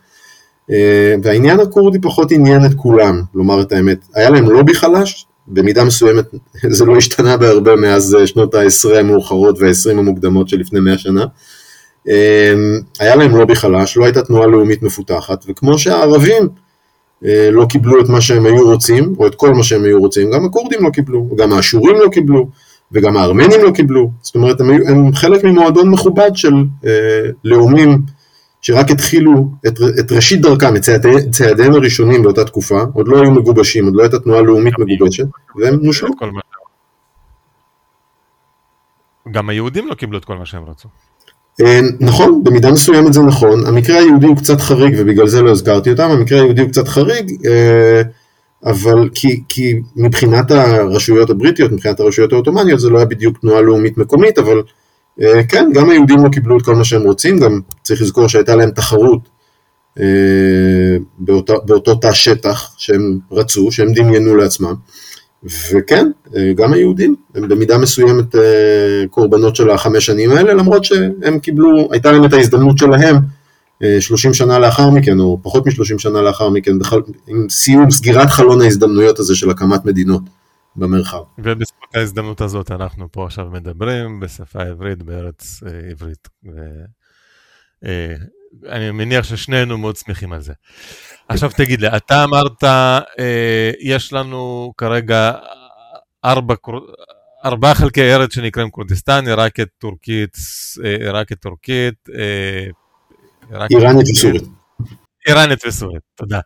אה, 0.71 1.15
והעניין 1.23 1.59
הכורדי 1.59 2.00
פחות 2.01 2.31
עניין 2.31 2.65
את 2.65 2.73
כולם, 2.75 3.21
לומר 3.33 3.61
את 3.61 3.71
האמת. 3.71 3.97
היה 4.15 4.29
להם 4.29 4.50
לובי 4.50 4.73
חלש, 4.73 5.25
במידה 5.47 5.83
מסוימת 5.83 6.25
זה 6.77 6.85
לא 6.85 6.97
השתנה 6.97 7.38
בהרבה 7.38 7.75
מאז 7.75 8.15
אה, 8.15 8.27
שנות 8.27 8.56
ה-10 8.56 8.95
המאוחרות 8.95 9.59
וה-20 9.59 10.00
המוקדמות 10.00 10.50
של 10.50 10.59
לפני 10.59 10.79
100 10.79 10.97
שנה. 10.97 11.25
אה, 12.09 12.53
היה 13.00 13.15
להם 13.15 13.35
לובי 13.35 13.56
חלש, 13.56 13.97
לא 13.97 14.06
הייתה 14.06 14.21
תנועה 14.21 14.47
לאומית 14.47 14.83
מפותחת, 14.83 15.45
וכמו 15.47 15.79
שהערבים 15.79 16.50
לא 17.51 17.66
קיבלו 17.69 18.01
את 18.01 18.10
מה 18.10 18.21
שהם 18.21 18.45
היו 18.45 18.66
רוצים, 18.66 19.13
או 19.19 19.27
את 19.27 19.36
כל 19.36 19.54
מה 19.54 19.63
שהם 19.63 19.83
היו 19.83 20.00
רוצים, 20.00 20.31
גם 20.31 20.45
הכורדים 20.45 20.83
לא 20.83 20.89
קיבלו, 20.89 21.30
גם 21.38 21.54
האשורים 21.54 21.95
לא 21.95 22.10
קיבלו, 22.12 22.50
וגם 22.92 23.18
הארמנים 23.18 23.63
לא 23.63 23.71
קיבלו. 23.71 24.12
זאת 24.21 24.36
אומרת, 24.36 24.62
הם, 24.62 24.69
היו, 24.69 24.88
הם 24.88 25.13
חלק 25.13 25.44
ממועדון 25.44 25.89
מכובד 25.89 26.31
של 26.36 26.54
אה, 26.86 27.21
לאומים 27.44 28.01
שרק 28.62 28.92
התחילו 28.92 29.51
את, 29.68 29.74
את 30.00 30.12
ראשית 30.12 30.42
דרכם, 30.42 30.75
את 30.75 30.81
צעדי, 30.81 31.30
צעדיהם 31.31 31.74
הראשונים 31.74 32.24
באותה 32.24 32.45
תקופה, 32.45 32.83
עוד 32.94 33.07
לא 33.07 33.21
היו 33.21 33.31
מגובשים, 33.31 33.86
עוד 33.86 33.95
לא 33.95 34.01
הייתה 34.01 34.19
תנועה 34.19 34.42
לאומית 34.42 34.74
מגובשת, 34.80 35.25
והם 35.56 35.75
נושלו. 35.81 36.10
גם 39.31 39.50
היהודים 39.50 39.88
לא 39.88 39.95
קיבלו 39.95 40.18
את 40.18 40.25
כל 40.25 40.38
מה 40.38 40.45
שהם 40.45 40.63
רצו. 40.66 40.89
אה, 41.61 41.79
נכון, 42.00 42.44
במידה 42.44 42.71
מסוימת 42.71 43.13
זה 43.13 43.21
נכון, 43.21 43.65
המקרה 43.65 44.00
היהודי 44.00 44.25
הוא 44.25 44.38
קצת 44.38 44.61
חריג 44.61 44.95
ובגלל 44.97 45.27
זה 45.27 45.41
לא 45.41 45.51
הזכרתי 45.51 45.91
אותם, 45.91 46.09
המקרה 46.09 46.39
היהודי 46.39 46.61
הוא 46.61 46.69
קצת 46.69 46.88
חריג, 46.88 47.38
אה, 47.45 48.01
אבל 48.65 49.09
כי, 49.13 49.41
כי 49.50 49.79
מבחינת 49.95 50.51
הרשויות 50.51 51.30
הבריטיות, 51.30 51.71
מבחינת 51.71 51.99
הרשויות 51.99 52.33
העות'מאניות 52.33 52.80
זה 52.80 52.89
לא 52.89 52.97
היה 52.97 53.06
בדיוק 53.06 53.37
תנועה 53.37 53.61
לאומית 53.61 53.97
מקומית, 53.97 54.37
אבל 54.37 54.61
אה, 55.21 55.44
כן, 55.44 55.69
גם 55.73 55.89
היהודים 55.89 56.23
לא 56.23 56.30
קיבלו 56.30 56.57
את 56.57 56.61
כל 56.61 56.75
מה 56.75 56.83
שהם 56.83 57.01
רוצים, 57.01 57.39
גם 57.39 57.59
צריך 57.83 58.01
לזכור 58.01 58.28
שהייתה 58.28 58.56
להם 58.56 58.71
תחרות 58.71 59.30
באותו, 61.19 61.54
באותו 61.66 61.95
תא 61.95 62.11
שטח 62.11 62.71
שהם 62.78 63.19
רצו, 63.31 63.71
שהם 63.71 63.94
דמיינו 63.94 64.35
לעצמם, 64.35 64.73
וכן, 65.44 66.12
אה, 66.36 66.54
גם 66.56 66.74
היהודים 66.74 67.16
הם 67.36 67.48
במידה 67.48 67.78
מסוימת 67.78 68.36
קורבנות 69.10 69.56
של 69.56 69.69
החמש 69.69 70.06
שנים 70.06 70.31
האלה, 70.31 70.54
למרות 70.54 70.86
שהם 70.86 71.40
קיבלו, 71.40 71.88
הייתה 71.92 72.12
להם 72.12 72.26
את 72.26 72.34
ההזדמנות 72.34 72.78
שלהם 72.78 73.16
30 74.00 74.34
שנה 74.34 74.60
לאחר 74.60 74.90
מכן, 74.90 75.19
או 75.19 75.40
פחות 75.42 75.68
מ-30 75.68 75.98
שנה 76.00 76.22
לאחר 76.22 76.50
מכן, 76.50 76.80
בכלל, 76.80 77.02
עם 77.28 77.50
סיום 77.50 77.92
סגירת 77.92 78.30
חלון 78.30 78.62
ההזדמנויות 78.62 79.19
הזה 79.19 79.36
של 79.36 79.50
הקמת 79.50 79.86
מדינות. 79.86 80.22
במרחב. 80.76 81.22
ובזכות 81.38 81.96
ההזדמנות 81.96 82.42
הזאת 82.42 82.72
אנחנו 82.72 83.12
פה 83.12 83.26
עכשיו 83.26 83.46
מדברים 83.52 84.19
בשפה 84.19 84.62
עברית, 84.62 85.04
בארץ 85.04 85.64
אה, 85.68 85.90
עברית. 85.90 86.28
ו... 86.46 86.60
אה, 87.86 88.14
אני 88.69 88.92
מניח 88.92 89.26
ששנינו 89.26 89.78
מאוד 89.78 89.96
שמחים 89.96 90.34
על 90.34 90.42
זה. 90.42 90.54
עכשיו 91.30 91.50
תגיד 91.57 91.81
לי, 91.81 91.88
אתה 91.98 92.24
אמרת, 92.24 92.64
אה, 92.64 93.71
יש 93.80 94.14
לנו 94.14 94.74
כרגע 94.78 95.31
ארבע, 96.26 96.56
ארבעה 97.45 97.76
חלקי 97.76 98.14
ארץ 98.14 98.33
שנקראים 98.33 98.69
כורדיסטן, 98.69 99.28
עיראקית, 99.28 99.68
טורקית, 99.78 100.38
עיראקית, 100.83 101.40
טורקית, 101.40 102.09
איראנית 103.69 104.07
וסורית. 104.12 104.44
איראנית 105.28 105.66
וסורית, 105.68 106.02
תודה. 106.16 106.40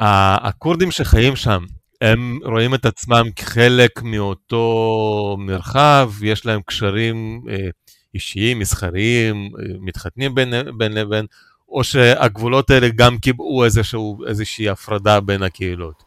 הכורדים 0.00 0.90
שחיים 0.90 1.36
שם, 1.36 1.64
הם 2.00 2.38
רואים 2.44 2.74
את 2.74 2.86
עצמם 2.86 3.24
כחלק 3.36 4.02
מאותו 4.02 5.36
מרחב, 5.38 6.10
יש 6.22 6.46
להם 6.46 6.60
קשרים 6.66 7.40
אה, 7.50 7.68
אישיים, 8.14 8.58
מסחריים, 8.58 9.50
אה, 9.58 9.64
מתחתנים 9.80 10.34
בין 10.78 10.92
לבין, 10.92 11.26
או 11.68 11.84
שהגבולות 11.84 12.70
האלה 12.70 12.88
גם 12.88 13.18
קיבעו 13.18 13.64
איזשהו, 13.64 14.18
איזושהי 14.28 14.68
הפרדה 14.68 15.20
בין 15.20 15.42
הקהילות? 15.42 16.02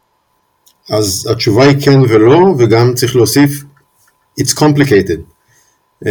אז 0.90 1.28
התשובה 1.32 1.64
היא 1.64 1.76
כן 1.84 2.00
ולא, 2.00 2.54
וגם 2.58 2.94
צריך 2.94 3.16
להוסיף, 3.16 3.64
it's 4.40 4.54
complicated. 4.58 5.20
Uh, 6.04 6.08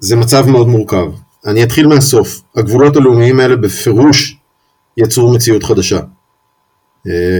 זה 0.00 0.16
מצב 0.16 0.46
מאוד 0.46 0.68
מורכב. 0.68 1.06
אני 1.46 1.62
אתחיל 1.62 1.86
מהסוף. 1.86 2.42
הגבולות 2.56 2.96
הלאומיים 2.96 3.40
האלה 3.40 3.56
בפירוש 3.56 4.36
יצרו 4.96 5.34
מציאות 5.34 5.62
חדשה. 5.62 6.00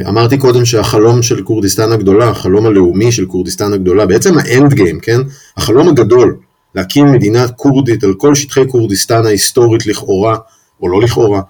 אמרתי 0.08 0.38
קודם 0.38 0.64
שהחלום 0.64 1.22
של 1.22 1.42
כורדיסטן 1.42 1.92
הגדולה, 1.92 2.28
החלום 2.28 2.66
הלאומי 2.66 3.12
של 3.12 3.26
כורדיסטן 3.26 3.72
הגדולה, 3.72 4.06
בעצם 4.06 4.38
האנד 4.38 4.74
גיים, 4.74 5.00
כן? 5.00 5.20
החלום 5.56 5.88
הגדול, 5.88 6.36
להקים 6.74 7.12
מדינה 7.12 7.48
כורדית 7.48 8.04
על 8.04 8.14
כל 8.14 8.34
שטחי 8.34 8.68
כורדיסטן 8.68 9.26
ההיסטורית 9.26 9.86
לכאורה, 9.86 10.36
או 10.82 10.88
לא 10.88 11.02
לכאורה, 11.02 11.40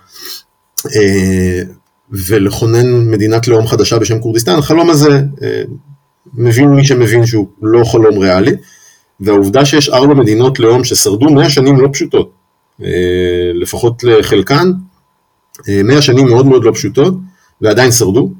ולכונן 2.10 3.10
מדינת 3.10 3.48
לאום 3.48 3.66
חדשה 3.66 3.98
בשם 3.98 4.20
כורדיסטן, 4.20 4.58
החלום 4.58 4.90
הזה 4.90 5.22
מבין 6.34 6.68
מי 6.68 6.84
שמבין 6.84 7.26
שהוא 7.26 7.46
לא 7.62 7.84
חלום 7.84 8.18
ריאלי, 8.18 8.52
והעובדה 9.20 9.64
שיש 9.64 9.88
ארבע 9.88 10.14
מדינות 10.14 10.58
לאום 10.60 10.84
ששרדו 10.84 11.30
מאה 11.30 11.50
שנים 11.50 11.80
לא 11.80 11.88
פשוטות, 11.92 12.30
לפחות 13.54 14.04
לחלקן, 14.04 14.72
מאה 15.68 16.02
שנים 16.02 16.26
מאוד 16.26 16.46
מאוד 16.46 16.64
לא 16.64 16.72
פשוטות, 16.72 17.14
ועדיין 17.60 17.92
שרדו. 17.92 18.32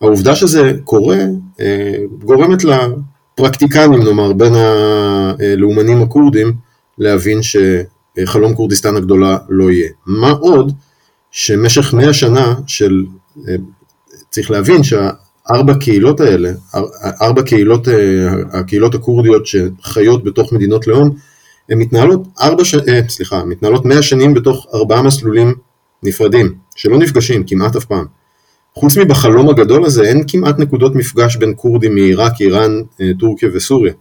העובדה 0.00 0.36
שזה 0.36 0.72
קורה 0.84 1.18
אה, 1.60 1.94
גורמת 2.24 2.64
לפרקטיקנים, 2.64 4.02
נאמר, 4.02 4.32
בין 4.32 4.52
הלאומנים 4.54 6.02
הכורדים, 6.02 6.52
להבין 6.98 7.42
שחלום 8.20 8.54
כורדיסטן 8.54 8.96
הגדולה 8.96 9.38
לא 9.48 9.70
יהיה. 9.70 9.88
מה 10.06 10.30
עוד 10.30 10.72
שמשך 11.30 11.94
מאה 11.94 12.12
שנה 12.12 12.54
של, 12.66 13.04
אה, 13.48 13.54
צריך 14.30 14.50
להבין 14.50 14.82
שהארבע 14.82 15.74
קהילות 15.80 16.20
האלה, 16.20 16.52
ארבע 17.22 17.42
קהילות, 17.42 17.88
אה, 17.88 17.94
הקהילות 18.52 18.94
הכורדיות 18.94 19.42
שחיות 19.46 20.24
בתוך 20.24 20.52
מדינות 20.52 20.86
לאום, 20.86 21.10
הן 21.68 21.78
מתנהלות 21.78 22.22
ארבע, 22.40 22.64
ש... 22.64 22.74
סליחה, 23.08 23.44
מתנהלות 23.44 23.84
מאה 23.84 24.02
שנים 24.02 24.34
בתוך 24.34 24.66
ארבעה 24.74 25.02
מסלולים 25.02 25.54
נפרדים, 26.02 26.54
שלא 26.76 26.98
נפגשים 26.98 27.44
כמעט 27.46 27.76
אף 27.76 27.84
פעם. 27.84 28.04
חוץ 28.74 28.96
מבחלום 28.96 29.48
הגדול 29.48 29.84
הזה, 29.84 30.02
אין 30.02 30.24
כמעט 30.28 30.58
נקודות 30.58 30.94
מפגש 30.94 31.36
בין 31.36 31.52
כורדים 31.56 31.94
מעיראק, 31.94 32.40
איראן, 32.40 32.80
אה, 33.00 33.10
טורקיה 33.18 33.48
וסוריה. 33.54 33.92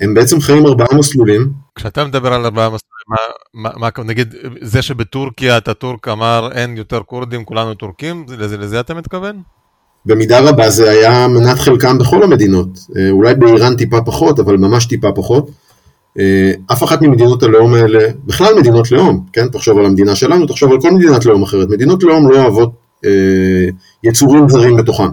הם 0.00 0.14
בעצם 0.14 0.40
חיים 0.40 0.66
ארבעה 0.66 0.98
מסלולים. 0.98 1.52
כשאתה 1.74 2.04
מדבר 2.04 2.32
על 2.32 2.44
ארבעה 2.44 2.66
מסלולים, 2.66 2.92
מה, 3.08 3.16
מה, 3.54 3.88
מה, 3.96 4.04
נגיד, 4.04 4.34
זה 4.60 4.82
שבטורקיה 4.82 5.56
הטורק 5.56 6.08
אמר 6.08 6.48
אין 6.52 6.76
יותר 6.76 7.00
כורדים, 7.06 7.44
כולנו 7.44 7.74
טורקים, 7.74 8.26
לזה, 8.38 8.56
לזה 8.56 8.80
אתה 8.80 8.94
מתכוון? 8.94 9.42
במידה 10.06 10.40
רבה 10.40 10.70
זה 10.70 10.90
היה 10.90 11.28
מנת 11.28 11.58
חלקם 11.58 11.98
בכל 11.98 12.22
המדינות. 12.22 12.68
אה, 12.96 13.10
אולי 13.10 13.34
באיראן 13.34 13.76
טיפה 13.76 14.00
פחות, 14.00 14.40
אבל 14.40 14.56
ממש 14.56 14.86
טיפה 14.86 15.12
פחות. 15.14 15.50
אה, 16.18 16.52
אף 16.72 16.82
אחת 16.82 17.02
ממדינות 17.02 17.42
הלאום 17.42 17.74
האלה, 17.74 18.08
בכלל 18.24 18.54
מדינות 18.58 18.90
לאום, 18.90 19.24
כן? 19.32 19.48
תחשוב 19.48 19.78
על 19.78 19.86
המדינה 19.86 20.14
שלנו, 20.14 20.46
תחשוב 20.46 20.72
על 20.72 20.80
כל 20.80 20.90
מדינת 20.90 21.24
לאום 21.24 21.42
אחרת. 21.42 21.68
מדינות 21.68 22.02
לאום 22.02 22.30
לא 22.30 22.42
אוהבות 22.42 22.72
אה, 23.04 23.10
יצורים 24.04 24.48
זרים 24.48 24.76
בתוכם. 24.76 25.08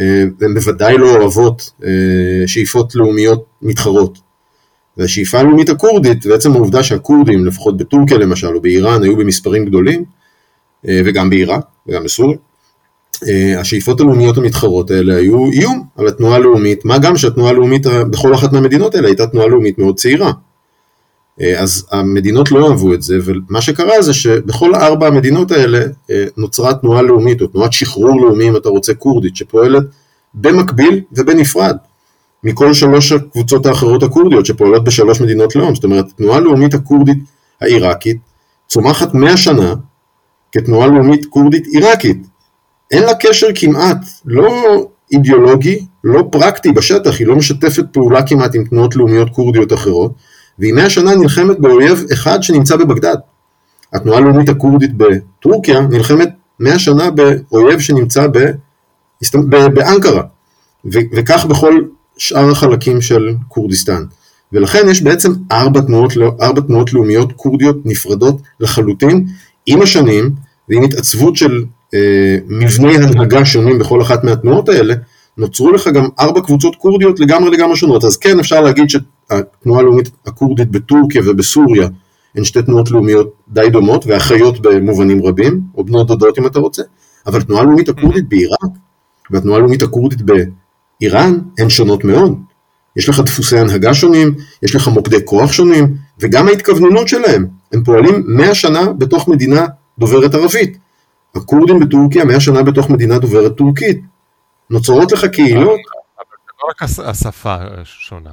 אה, 0.00 0.22
הן 0.40 0.54
בוודאי 0.54 0.98
לא 0.98 1.16
אוהבות 1.16 1.70
אה, 1.84 1.90
שאיפות 2.46 2.94
לאומיות 2.94 3.44
מתחרות. 3.62 4.18
והשאיפה 4.96 5.38
הלאומית 5.38 5.68
הכורדית, 5.68 6.26
ועצם 6.26 6.52
העובדה 6.52 6.82
שהכורדים, 6.82 7.46
לפחות 7.46 7.76
בטורקיה 7.76 8.18
למשל, 8.18 8.54
או 8.54 8.60
באיראן, 8.60 9.02
היו 9.02 9.16
במספרים 9.16 9.64
גדולים, 9.64 10.04
וגם 10.84 11.30
בעיראק, 11.30 11.64
וגם 11.86 12.04
בסוריה, 12.04 12.36
השאיפות 13.58 14.00
הלאומיות 14.00 14.38
המתחרות 14.38 14.90
האלה 14.90 15.16
היו 15.16 15.50
איום 15.52 15.86
על 15.96 16.08
התנועה 16.08 16.36
הלאומית, 16.36 16.84
מה 16.84 16.98
גם 16.98 17.16
שהתנועה 17.16 17.50
הלאומית 17.50 17.86
בכל 18.10 18.34
אחת 18.34 18.52
מהמדינות 18.52 18.94
האלה 18.94 19.06
הייתה 19.08 19.26
תנועה 19.26 19.48
לאומית 19.48 19.78
מאוד 19.78 19.96
צעירה. 19.96 20.32
אה, 21.40 21.60
אז 21.60 21.86
המדינות 21.90 22.50
לא 22.50 22.70
אהבו 22.70 22.94
את 22.94 23.02
זה, 23.02 23.18
ומה 23.24 23.60
שקרה 23.60 24.02
זה 24.02 24.14
שבכל 24.14 24.74
ארבע 24.74 25.06
המדינות 25.06 25.50
האלה 25.50 25.78
אה, 26.10 26.24
נוצרה 26.36 26.74
תנועה 26.74 27.02
לאומית, 27.02 27.40
או 27.42 27.46
תנועת 27.46 27.72
שחרור 27.72 28.20
לאומי, 28.20 28.48
אם 28.48 28.56
אתה 28.56 28.68
רוצה, 28.68 28.94
כורדית, 28.94 29.36
שפועלת 29.36 29.82
במקביל 30.34 31.00
ובנפרד 31.12 31.76
מכל 32.44 32.74
שלוש 32.74 33.12
הקבוצות 33.12 33.66
האחרות 33.66 34.02
הכורדיות 34.02 34.46
שפועלות 34.46 34.84
בשלוש 34.84 35.20
מדינות 35.20 35.56
לאום. 35.56 35.74
זאת 35.74 35.84
אומרת, 35.84 36.06
התנועה 36.06 36.36
הלאומית 36.36 36.74
הכורדית 36.74 37.18
העיראקית 37.60 38.16
צומחת 38.68 39.14
מאה 39.14 39.36
שנה 39.36 39.74
כתנועה 40.52 40.86
לאומית 40.86 41.26
כורדית 41.26 41.66
עיראקית. 41.66 42.26
אין 42.90 43.02
לה 43.02 43.14
קשר 43.14 43.46
כמעט, 43.54 43.96
לא 44.24 44.48
אידיאולוגי, 45.12 45.86
לא 46.04 46.28
פרקטי 46.32 46.72
בשטח, 46.72 47.18
היא 47.18 47.26
לא 47.26 47.36
משתפת 47.36 47.84
פעולה 47.92 48.26
כמעט 48.26 48.54
עם 48.54 48.64
תנועות 48.64 48.96
לאומיות 48.96 49.30
כורדיות 49.30 49.72
אחרות. 49.72 50.12
והיא 50.58 50.74
מאה 50.74 50.90
שנה 50.90 51.14
נלחמת 51.14 51.58
באויב 51.58 52.04
אחד 52.12 52.42
שנמצא 52.42 52.76
בבגדד. 52.76 53.16
התנועה 53.92 54.18
הלאומית 54.18 54.48
הכורדית 54.48 54.90
בטורקיה 54.96 55.80
נלחמת 55.80 56.28
מאה 56.60 56.78
שנה 56.78 57.10
באויב 57.10 57.80
שנמצא 57.80 58.26
ב... 58.26 58.38
באנקרה, 59.74 60.22
ו... 60.84 60.98
וכך 61.16 61.46
בכל 61.46 61.74
שאר 62.18 62.50
החלקים 62.50 63.00
של 63.00 63.34
כורדיסטן. 63.48 64.02
ולכן 64.52 64.88
יש 64.88 65.02
בעצם 65.02 65.32
ארבע 65.52 65.80
תנועות, 65.80 66.16
לא- 66.16 66.32
ארבע 66.40 66.60
תנועות 66.60 66.92
לאומיות 66.92 67.32
כורדיות 67.32 67.76
נפרדות 67.84 68.42
לחלוטין, 68.60 69.26
עם 69.66 69.82
השנים 69.82 70.30
ועם 70.68 70.82
התעצבות 70.82 71.36
של 71.36 71.64
אה, 71.94 72.36
מבני 72.48 72.94
הנהגה 72.94 73.44
שונים 73.44 73.78
בכל 73.78 74.02
אחת 74.02 74.24
מהתנועות 74.24 74.68
האלה, 74.68 74.94
נוצרו 75.38 75.72
לך 75.72 75.88
גם 75.88 76.08
ארבע 76.20 76.40
קבוצות 76.40 76.76
כורדיות 76.76 77.20
לגמרי 77.20 77.50
לגמרי 77.50 77.76
שונות. 77.76 78.04
אז 78.04 78.16
כן, 78.16 78.38
אפשר 78.38 78.60
להגיד 78.60 78.90
שהתנועה 78.90 79.80
הלאומית 79.80 80.10
הכורדית 80.26 80.70
בטורקיה 80.70 81.22
ובסוריה 81.26 81.88
הן 82.34 82.44
שתי 82.44 82.62
תנועות 82.62 82.90
לאומיות 82.90 83.32
די 83.48 83.68
דומות 83.72 84.06
ואחיות 84.06 84.60
במובנים 84.60 85.26
רבים, 85.26 85.60
או 85.74 85.84
בנות 85.84 86.06
דודות 86.06 86.38
אם 86.38 86.46
אתה 86.46 86.58
רוצה, 86.58 86.82
אבל 87.26 87.40
התנועה 87.40 87.62
הלאומית 87.62 87.88
הכורדית 87.88 88.28
בעיראק 88.28 88.70
והתנועה 89.30 89.58
הלאומית 89.58 89.82
הכורדית 89.82 90.22
באיראן 90.22 91.38
הן 91.58 91.68
שונות 91.68 92.04
מאוד. 92.04 92.38
יש 92.96 93.08
לך 93.08 93.20
דפוסי 93.20 93.58
הנהגה 93.58 93.94
שונים, 93.94 94.34
יש 94.62 94.74
לך 94.74 94.88
מוקדי 94.88 95.16
כוח 95.24 95.52
שונים, 95.52 95.94
וגם 96.20 96.48
ההתכווננות 96.48 97.08
שלהם, 97.08 97.46
הם 97.72 97.84
פועלים 97.84 98.22
מאה 98.26 98.54
שנה 98.54 98.92
בתוך 98.92 99.28
מדינה 99.28 99.66
דוברת 99.98 100.34
ערבית. 100.34 100.78
הכורדים 101.34 101.80
בטורקיה 101.80 102.24
מאה 102.24 102.40
שנה 102.40 102.62
בתוך 102.62 102.90
מדינה 102.90 103.18
דוברת 103.18 103.56
טורקית. 103.56 104.00
נוצרות 104.70 105.12
לך 105.12 105.24
קהילות. 105.24 105.80
אבל 106.18 106.36
זה 106.46 106.52
לא 106.62 106.68
רק 106.70 106.82
השפה 107.08 107.56
שונה. 107.84 108.30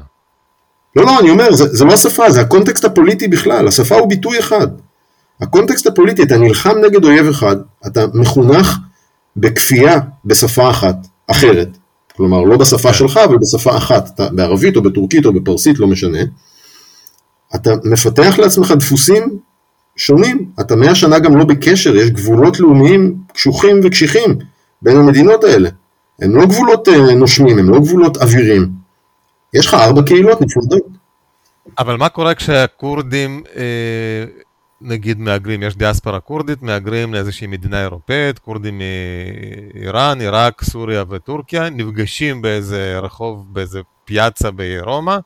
לא, 0.96 1.06
לא, 1.06 1.20
אני 1.20 1.30
אומר, 1.30 1.52
זה, 1.52 1.68
זה 1.68 1.86
לא 1.86 1.94
השפה, 1.94 2.32
זה 2.32 2.42
הקונטקסט 2.42 2.86
הפוליטי 2.86 3.28
בכלל, 3.28 3.68
השפה 3.68 3.96
הוא 3.96 4.10
ביטוי 4.10 4.40
אחד. 4.40 4.68
הקונטקסט 5.42 5.88
הפוליטי, 5.88 6.24
אתה 6.24 6.38
נלחם 6.38 6.78
נגד 6.86 7.06
אויב 7.06 7.28
אחד, 7.28 7.56
אתה 7.88 8.06
מחונך 8.14 8.78
בכפייה 9.38 10.00
בשפה 10.26 10.70
אחת, 10.70 10.96
אחרת. 11.28 11.68
כלומר, 12.16 12.42
לא 12.42 12.58
בשפה 12.58 12.88
כן. 12.92 12.94
שלך, 12.94 13.18
אבל 13.18 13.38
בשפה 13.38 13.78
אחת, 13.78 14.10
אתה, 14.16 14.30
בערבית 14.32 14.76
או 14.76 14.82
בטורקית 14.82 15.26
או 15.26 15.34
בפרסית, 15.34 15.80
לא 15.80 15.88
משנה. 15.88 16.20
אתה 17.56 17.72
מפתח 17.84 18.40
לעצמך 18.40 18.72
דפוסים 18.72 19.40
שונים, 19.96 20.50
אתה 20.60 20.76
מאה 20.76 20.96
שנה 20.96 21.20
גם 21.20 21.38
לא 21.38 21.46
בקשר, 21.46 21.96
יש 21.96 22.10
גבולות 22.10 22.60
לאומיים 22.60 23.16
קשוחים 23.34 23.80
וקשיחים 23.84 24.36
בין 24.82 24.98
המדינות 24.98 25.44
האלה. 25.44 25.70
הם 26.22 26.36
לא 26.36 26.46
גבולות 26.46 26.88
אה, 26.88 27.16
נושמים, 27.16 27.60
הם 27.60 27.70
לא 27.70 27.80
גבולות 27.80 28.18
אווירים. 28.18 28.70
יש 29.54 29.68
לך 29.68 29.74
ארבע 29.74 30.02
קהילות 30.06 30.42
נפרדות. 30.42 30.84
אבל 31.80 31.98
מה 31.98 32.10
קורה 32.10 32.36
כשהכורדים, 32.36 33.44
אה, 33.56 34.26
נגיד 34.82 35.20
מהגרים, 35.20 35.64
יש 35.64 35.76
דיאספרה 35.76 36.20
כורדית, 36.20 36.62
מהגרים 36.62 37.14
לאיזושהי 37.14 37.48
מדינה 37.48 37.82
אירופאית, 37.82 38.40
כורדים 38.40 38.82
מאיראן, 39.74 40.22
עיראק, 40.22 40.64
סוריה 40.64 41.04
וטורקיה, 41.10 41.70
נפגשים 41.70 42.42
באיזה 42.42 43.00
רחוב, 43.00 43.54
באיזה 43.54 43.82
פיאצה 44.06 44.50
ברומא, 44.52 45.18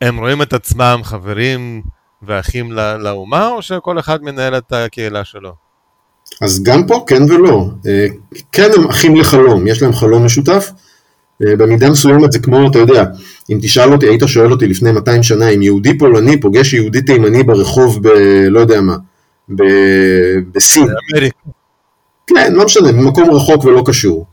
הם 0.00 0.18
רואים 0.18 0.42
את 0.42 0.52
עצמם 0.52 1.00
חברים 1.04 1.82
ואחים 2.22 2.72
לאומה, 2.72 3.48
או 3.48 3.62
שכל 3.62 3.98
אחד 3.98 4.22
מנהל 4.22 4.58
את 4.58 4.72
הקהילה 4.72 5.24
שלו? 5.24 5.65
אז 6.42 6.62
גם 6.62 6.86
פה 6.86 7.04
כן 7.06 7.22
ולא. 7.22 7.68
אה, 7.86 8.06
כן 8.52 8.70
הם 8.76 8.88
אחים 8.88 9.16
לחלום, 9.16 9.66
יש 9.66 9.82
להם 9.82 9.92
חלום 9.92 10.24
משותף. 10.24 10.70
אה, 11.42 11.56
במידה 11.56 11.90
מסוימת 11.90 12.32
זה 12.32 12.38
כמו, 12.38 12.70
אתה 12.70 12.78
יודע, 12.78 13.04
אם 13.50 13.58
תשאל 13.62 13.92
אותי, 13.92 14.06
היית 14.06 14.22
שואל 14.26 14.52
אותי 14.52 14.66
לפני 14.66 14.92
200 14.92 15.22
שנה, 15.22 15.48
אם 15.48 15.62
יהודי 15.62 15.98
פולני 15.98 16.40
פוגש 16.40 16.72
יהודי 16.72 17.02
תימני 17.02 17.42
ברחוב 17.42 18.08
ב... 18.08 18.12
לא 18.48 18.60
יודע 18.60 18.80
מה, 18.80 18.96
ב... 19.48 19.62
בסין. 20.52 20.86
כן, 22.26 22.52
לא 22.52 22.64
משנה, 22.64 22.92
במקום 22.92 23.30
רחוק 23.30 23.64
ולא 23.64 23.82
קשור. 23.86 24.26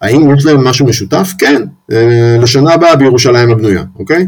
האם 0.00 0.34
יש 0.36 0.46
להם 0.46 0.64
משהו 0.64 0.86
משותף? 0.86 1.32
כן, 1.38 1.62
אה, 1.92 2.36
לשנה 2.40 2.72
הבאה 2.72 2.96
בירושלים 2.96 3.50
הבנויה, 3.50 3.84
אוקיי? 3.98 4.26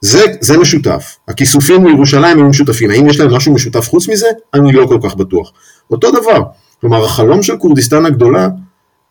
זה, 0.00 0.24
זה 0.40 0.58
משותף. 0.58 1.16
הכיסופים 1.28 1.86
לירושלים 1.86 2.38
הם 2.38 2.48
משותפים. 2.48 2.90
האם 2.90 3.08
יש 3.08 3.20
להם 3.20 3.34
משהו 3.34 3.54
משותף 3.54 3.88
חוץ 3.88 4.08
מזה? 4.08 4.26
אני 4.54 4.72
לא 4.72 4.86
כל 4.86 4.98
כך 5.02 5.14
בטוח. 5.14 5.52
אותו 5.92 6.10
דבר. 6.10 6.42
כלומר, 6.80 7.04
החלום 7.04 7.42
של 7.42 7.56
כורדיסטן 7.56 8.06
הגדולה 8.06 8.48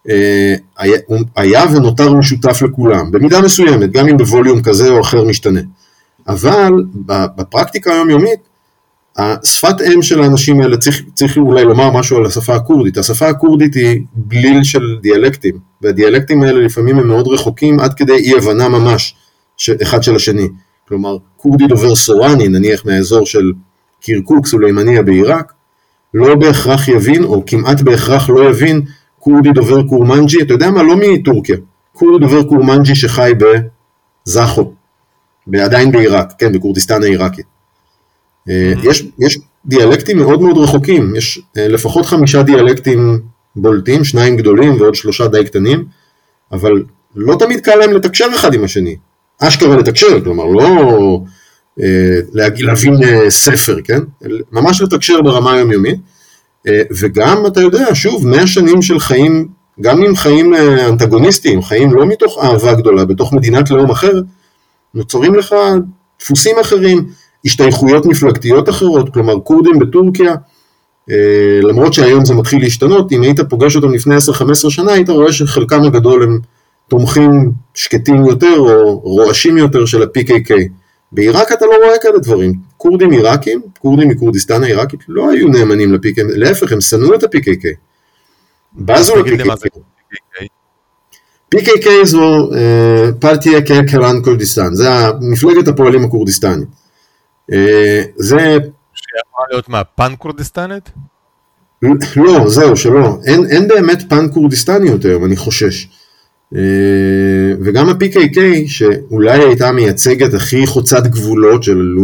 אה, 0.09 0.55
היה, 0.77 0.97
היה 1.35 1.63
ונותר 1.73 2.13
משותף 2.13 2.61
לכולם, 2.61 3.11
במידה 3.11 3.41
מסוימת, 3.41 3.91
גם 3.91 4.07
אם 4.07 4.17
בווליום 4.17 4.61
כזה 4.61 4.89
או 4.89 5.01
אחר 5.01 5.23
משתנה. 5.23 5.61
אבל 6.27 6.73
בפרקטיקה 7.35 7.93
היומיומית, 7.93 8.39
השפת 9.17 9.81
אם 9.81 10.01
של 10.01 10.21
האנשים 10.21 10.61
האלה, 10.61 10.77
צריך, 10.77 11.01
צריך 11.13 11.37
אולי 11.37 11.63
לומר 11.63 11.91
משהו 11.91 12.17
על 12.17 12.25
השפה 12.25 12.55
הכורדית. 12.55 12.97
השפה 12.97 13.27
הכורדית 13.27 13.73
היא 13.73 14.01
בליל 14.13 14.63
של 14.63 14.97
דיאלקטים, 15.01 15.57
והדיאלקטים 15.81 16.43
האלה 16.43 16.61
לפעמים 16.61 16.99
הם 16.99 17.07
מאוד 17.07 17.27
רחוקים 17.27 17.79
עד 17.79 17.93
כדי 17.93 18.13
אי 18.13 18.37
הבנה 18.37 18.69
ממש 18.69 19.15
אחד 19.83 20.03
של 20.03 20.15
השני. 20.15 20.47
כלומר, 20.87 21.17
כורדי 21.37 21.67
דובר 21.67 21.95
סורני, 21.95 22.47
נניח 22.47 22.85
מהאזור 22.85 23.25
של 23.25 23.51
קירקוק, 24.01 24.47
סולימניה 24.47 25.01
בעיראק, 25.01 25.53
לא 26.13 26.35
בהכרח 26.35 26.87
יבין, 26.87 27.23
או 27.23 27.43
כמעט 27.45 27.81
בהכרח 27.81 28.29
לא 28.29 28.49
יבין, 28.49 28.81
כורדי 29.19 29.51
דובר 29.51 29.87
קורמנג'י, 29.87 30.41
אתה 30.41 30.53
יודע 30.53 30.71
מה? 30.71 30.83
לא 30.83 30.95
מטורקיה. 30.95 31.57
כורדי 31.93 32.25
דובר 32.25 32.43
קורמנג'י 32.43 32.95
שחי 32.95 33.31
בזאחו, 34.27 34.71
עדיין 35.53 35.91
בעיראק, 35.91 36.33
כן, 36.37 36.51
בכורדיסטן 36.53 37.03
העיראקית. 37.03 37.45
אה, 38.49 38.73
יש, 38.83 39.05
יש 39.19 39.39
דיאלקטים 39.65 40.17
מאוד 40.17 40.41
מאוד 40.41 40.57
רחוקים, 40.57 41.15
יש 41.15 41.41
אה, 41.57 41.67
לפחות 41.67 42.05
חמישה 42.05 42.43
דיאלקטים 42.43 43.19
בולטים, 43.55 44.03
שניים 44.03 44.37
גדולים 44.37 44.81
ועוד 44.81 44.95
שלושה 44.95 45.27
די 45.27 45.45
קטנים, 45.45 45.85
אבל 46.51 46.83
לא 47.15 47.35
תמיד 47.39 47.59
קל 47.59 47.75
להם 47.75 47.91
לתקשר 47.91 48.25
אחד 48.35 48.53
עם 48.53 48.63
השני. 48.63 48.95
אשכרה 49.41 49.75
לתקשר, 49.75 50.23
כלומר 50.23 50.45
לא 50.45 51.21
להבין 52.33 53.03
אה, 53.03 53.29
ספר, 53.29 53.77
כן? 53.83 53.99
ממש 54.51 54.81
לתקשר 54.81 55.21
ברמה 55.21 55.53
היומיומית. 55.53 55.99
אה, 56.67 56.81
וגם, 56.99 57.45
אתה 57.47 57.61
יודע, 57.61 57.85
שוב, 57.95 58.27
מאה 58.27 58.47
שנים 58.47 58.81
של 58.81 58.99
חיים, 58.99 59.47
גם 59.81 60.03
אם 60.03 60.15
חיים 60.15 60.53
אה, 60.53 60.89
אנטגוניסטיים, 60.89 61.61
חיים 61.61 61.93
לא 61.93 62.05
מתוך 62.05 62.37
אהבה 62.43 62.73
גדולה, 62.73 63.05
בתוך 63.05 63.33
מדינת 63.33 63.71
לאום 63.71 63.91
אחר, 63.91 64.21
נוצרים 64.93 65.35
לך 65.35 65.55
דפוסים 66.21 66.55
אחרים, 66.61 67.05
השתייכויות 67.45 68.05
מפלגתיות 68.05 68.69
אחרות, 68.69 69.13
כלומר 69.13 69.39
כורדים 69.43 69.79
בטורקיה, 69.79 70.35
אה, 71.11 71.59
למרות 71.61 71.93
שהיום 71.93 72.25
זה 72.25 72.33
מתחיל 72.33 72.61
להשתנות, 72.61 73.11
אם 73.11 73.21
היית 73.21 73.39
פוגש 73.49 73.75
אותם 73.75 73.93
לפני 73.93 74.15
10-15 74.15 74.69
שנה, 74.69 74.91
היית 74.91 75.09
רואה 75.09 75.31
שחלקם 75.31 75.83
הגדול 75.83 76.23
הם 76.23 76.39
תומכים 76.87 77.51
שקטים 77.73 78.25
יותר 78.25 78.55
או 78.57 78.99
רועשים 78.99 79.57
יותר 79.57 79.85
של 79.85 80.03
ה-PKK. 80.03 80.53
בעיראק 81.11 81.51
אתה 81.51 81.65
לא 81.65 81.75
רואה 81.85 81.97
כאלה 82.01 82.19
דברים. 82.19 82.53
כורדים 82.77 83.11
עיראקים, 83.11 83.61
כורדים 83.79 84.09
מכורדיסטן 84.09 84.63
העיראקית, 84.63 84.99
לא 85.07 85.29
היו 85.31 85.47
נאמנים 85.47 85.93
ל-PKK, 85.93 86.21
להפך, 86.27 86.71
הם 86.71 86.81
שנאו 86.81 87.15
את 87.15 87.23
ה-PKK. 87.23 87.67
בזו 88.75 89.15
ל-PKK. 89.15 89.79
PKK 91.55 91.87
זו 92.03 92.49
פרטיה 93.19 93.61
קרקרן 93.61 94.23
כורדיסטן, 94.23 94.73
זה 94.73 94.87
מפלגת 95.21 95.67
הפועלים 95.67 96.05
הכורדיסטנית. 96.05 96.67
אה, 97.51 98.01
זה... 98.15 98.57
שיכולה 98.93 99.47
להיות 99.51 99.69
מה, 99.69 99.83
פן 99.83 100.13
כורדיסטנית? 100.17 100.89
לא, 102.15 102.49
זהו, 102.49 102.75
שלא. 102.75 103.17
אין, 103.25 103.45
אין 103.51 103.67
באמת 103.67 104.03
פן 104.09 104.31
כורדיסטניות 104.33 105.05
היום, 105.05 105.25
אני 105.25 105.37
חושש. 105.37 105.87
אה, 106.55 106.61
וגם 107.61 107.89
ה-PKK, 107.89 108.39
שאולי 108.67 109.43
הייתה 109.43 109.67
המייצגת 109.67 110.33
הכי 110.33 110.67
חוצת 110.67 111.03
גבולות 111.07 111.63
של 111.63 111.95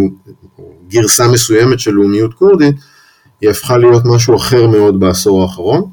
גרסה 0.90 1.28
מסוימת 1.28 1.80
של 1.80 1.92
לאומיות 1.92 2.34
כורדית, 2.34 2.76
היא 3.42 3.50
הפכה 3.50 3.78
להיות 3.78 4.06
משהו 4.06 4.36
אחר 4.36 4.68
מאוד 4.68 5.00
בעשור 5.00 5.42
האחרון. 5.42 5.84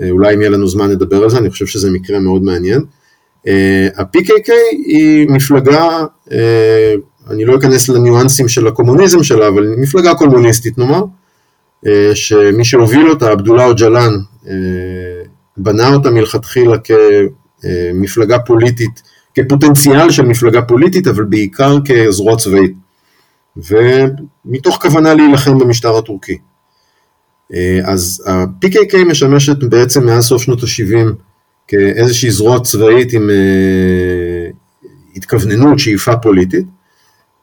אה, 0.00 0.10
אולי 0.10 0.34
אם 0.34 0.40
יהיה 0.40 0.50
לנו 0.50 0.68
זמן 0.68 0.90
נדבר 0.90 1.22
על 1.22 1.30
זה, 1.30 1.38
אני 1.38 1.50
חושב 1.50 1.66
שזה 1.66 1.90
מקרה 1.90 2.18
מאוד 2.18 2.42
מעניין. 2.42 2.80
ה-PKK 3.96 4.50
היא 4.86 5.28
מפלגה 5.28 6.04
אני 7.30 7.44
לא 7.44 7.56
אכנס 7.56 7.88
לניואנסים 7.88 8.48
של 8.48 8.66
הקומוניזם 8.66 9.22
שלה, 9.22 9.48
אבל 9.48 9.74
מפלגה 9.78 10.14
קומוניסטית 10.14 10.78
נאמר, 10.78 11.04
אה, 11.86 12.10
שמי 12.14 12.64
שהוביל 12.64 13.08
אותה, 13.10 13.30
עבדולאו 13.30 13.74
ג'לאן, 13.74 14.10
אה, 14.48 14.54
בנה 15.56 15.94
אותה 15.94 16.10
מלכתחילה 16.10 16.78
כמפלגה 17.62 18.38
פוליטית, 18.38 19.02
כפוטנציאל 19.34 20.10
של 20.10 20.22
מפלגה 20.22 20.62
פוליטית, 20.62 21.06
אבל 21.06 21.24
בעיקר 21.24 21.78
כזרוע 21.84 22.36
צבאית, 22.36 22.72
ומתוך 23.56 24.78
כוונה 24.82 25.14
להילחם 25.14 25.58
במשטר 25.58 25.96
הטורקי. 25.96 26.38
אה, 27.54 27.80
אז 27.84 28.22
ה-PKK 28.26 28.96
משמשת 29.06 29.58
בעצם 29.58 30.06
מאז 30.06 30.24
סוף 30.24 30.42
שנות 30.42 30.62
ה-70 30.62 31.12
כאיזושהי 31.68 32.30
זרוע 32.30 32.60
צבאית 32.60 33.12
עם 33.12 33.30
התכווננות, 35.16 35.78
שאיפה 35.78 36.16
פוליטית, 36.16 36.66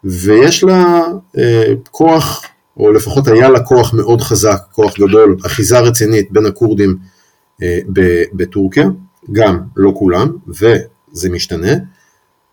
ויש 0.03 0.63
לה 0.63 1.01
אה, 1.37 1.73
כוח, 1.91 2.43
או 2.77 2.91
לפחות 2.91 3.27
היה 3.27 3.49
לה 3.49 3.59
כוח 3.59 3.93
מאוד 3.93 4.21
חזק, 4.21 4.59
כוח 4.71 4.93
גדול, 4.99 5.37
אחיזה 5.45 5.79
רצינית 5.79 6.31
בין 6.31 6.45
הכורדים 6.45 6.97
אה, 7.63 7.79
בטורקיה, 8.33 8.87
גם 9.31 9.59
לא 9.75 9.93
כולם, 9.95 10.27
וזה 10.47 11.29
משתנה, 11.29 11.71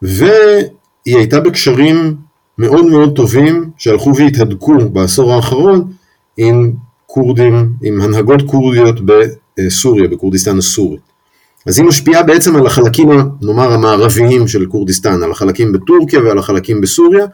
והיא 0.02 0.68
הייתה 1.04 1.40
בקשרים 1.40 2.16
מאוד 2.58 2.86
מאוד 2.86 3.16
טובים 3.16 3.70
שהלכו 3.78 4.12
והתהדקו 4.16 4.74
בעשור 4.92 5.34
האחרון 5.34 5.92
עם 6.36 6.72
כורדים, 7.06 7.72
עם 7.82 8.00
הנהגות 8.00 8.42
כורדיות 8.46 9.00
בסוריה, 9.56 10.08
בכורדיסטן 10.08 10.58
הסורית. 10.58 11.00
אז 11.66 11.78
היא 11.78 11.86
משפיעה 11.86 12.22
בעצם 12.22 12.56
על 12.56 12.66
החלקים, 12.66 13.10
נאמר, 13.42 13.72
המערביים 13.72 14.48
של 14.48 14.66
כורדיסטן, 14.66 15.22
על 15.22 15.30
החלקים 15.30 15.72
בטורקיה 15.72 16.20
ועל 16.20 16.38
החלקים 16.38 16.80
בסוריה. 16.80 17.26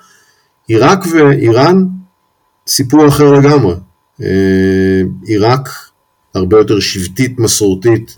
עיראק 0.68 0.98
ואיראן, 1.12 1.86
סיפור 2.66 3.08
אחר 3.08 3.32
לגמרי. 3.32 3.74
אה, 4.22 5.02
עיראק 5.24 5.68
הרבה 6.34 6.58
יותר 6.58 6.80
שבטית, 6.80 7.38
מסורתית 7.38 8.16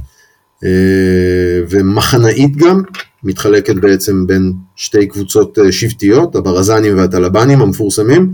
ומחנאית 1.68 2.56
גם, 2.56 2.82
מתחלקת 3.22 3.74
בעצם 3.74 4.26
בין 4.26 4.52
שתי 4.76 5.06
קבוצות 5.06 5.58
אה, 5.58 5.72
שבטיות, 5.72 6.36
הברזנים 6.36 6.98
והטלבנים 6.98 7.60
המפורסמים. 7.60 8.32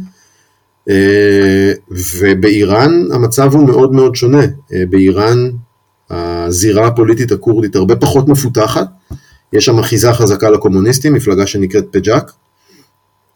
ובאיראן 1.90 3.12
המצב 3.12 3.54
הוא 3.54 3.66
מאוד 3.66 3.92
מאוד 3.92 4.16
שונה. 4.16 4.42
באיראן 4.90 5.50
הזירה 6.10 6.86
הפוליטית 6.86 7.32
הכורדית 7.32 7.76
הרבה 7.76 7.96
פחות 7.96 8.28
מפותחת, 8.28 8.86
יש 9.52 9.64
שם 9.64 9.78
אחיזה 9.78 10.12
חזקה 10.12 10.50
לקומוניסטים, 10.50 11.14
מפלגה 11.14 11.46
שנקראת 11.46 11.84
פג'אק, 11.90 12.32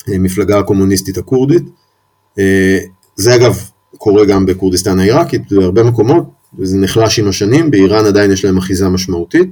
אה, 0.09 0.19
מפלגה 0.19 0.59
הקומוניסטית 0.59 1.19
הכורדית. 1.19 1.63
אה, 2.39 2.79
זה 3.17 3.35
אגב 3.35 3.71
קורה 3.99 4.25
גם 4.25 4.47
בכורדיסטן 4.47 4.99
העיראקית, 4.99 5.53
בהרבה 5.53 5.83
מקומות, 5.83 6.25
וזה 6.59 6.79
נחלש 6.79 7.19
עם 7.19 7.29
השנים, 7.29 7.71
באיראן 7.71 8.05
עדיין 8.05 8.33
יש 8.33 8.45
להם 8.45 8.59
אחיזה 8.59 8.89
משמעותית, 8.89 9.49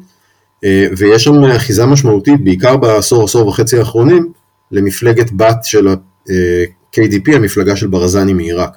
אה, 0.65 0.87
ויש 0.97 1.25
שם 1.25 1.45
אחיזה 1.45 1.87
משמעותית, 1.87 2.45
בעיקר 2.45 2.77
בעשור, 2.77 3.25
עשור 3.25 3.49
וחצי 3.49 3.79
האחרונים, 3.79 4.33
למפלגת 4.71 5.33
בת 5.33 5.57
של 5.63 5.89
ה-KDP, 5.89 7.35
המפלגה 7.35 7.77
של 7.77 7.87
ברזני 7.87 8.33
מעיראק. 8.33 8.77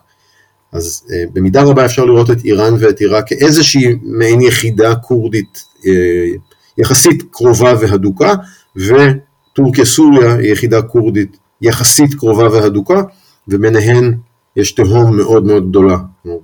אז 0.72 1.04
uh, 1.08 1.12
במידה 1.34 1.64
רבה 1.64 1.86
אפשר 1.86 2.06
לראות 2.06 2.32
את 2.32 2.46
איראן 2.46 2.74
ואת 2.80 3.00
עיראק 3.00 3.28
כאיזושהי 3.28 3.96
מעין 4.04 4.42
יחידה 4.42 4.96
כורדית 4.96 5.64
יחסית 6.78 7.24
קרובה 7.32 7.74
והדוקה, 7.80 8.34
וטורקיה 8.76 9.86
סוריה 9.86 10.36
היא 10.36 10.52
יחידה 10.52 10.82
כורדית 10.82 11.38
יחסית 11.62 12.14
קרובה 12.14 12.50
והדוקה, 12.52 13.02
וביניהן 13.48 14.14
יש 14.58 14.72
תהום 14.72 15.18
מאוד 15.18 15.46
מאוד 15.46 15.70
גדולה. 15.70 15.98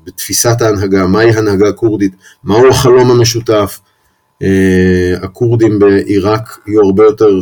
בתפיסת 0.06 0.62
ההנהגה, 0.62 1.08
מהי 1.08 1.32
הנהגה 1.32 1.72
כורדית, 1.72 2.16
מהו 2.44 2.68
החלום 2.68 3.12
המשותף, 3.12 3.80
uh, 4.44 4.46
הכורדים 5.22 5.80
בעיראק 5.80 6.60
יהיו 6.68 6.82
הרבה 6.82 7.04
יותר 7.04 7.42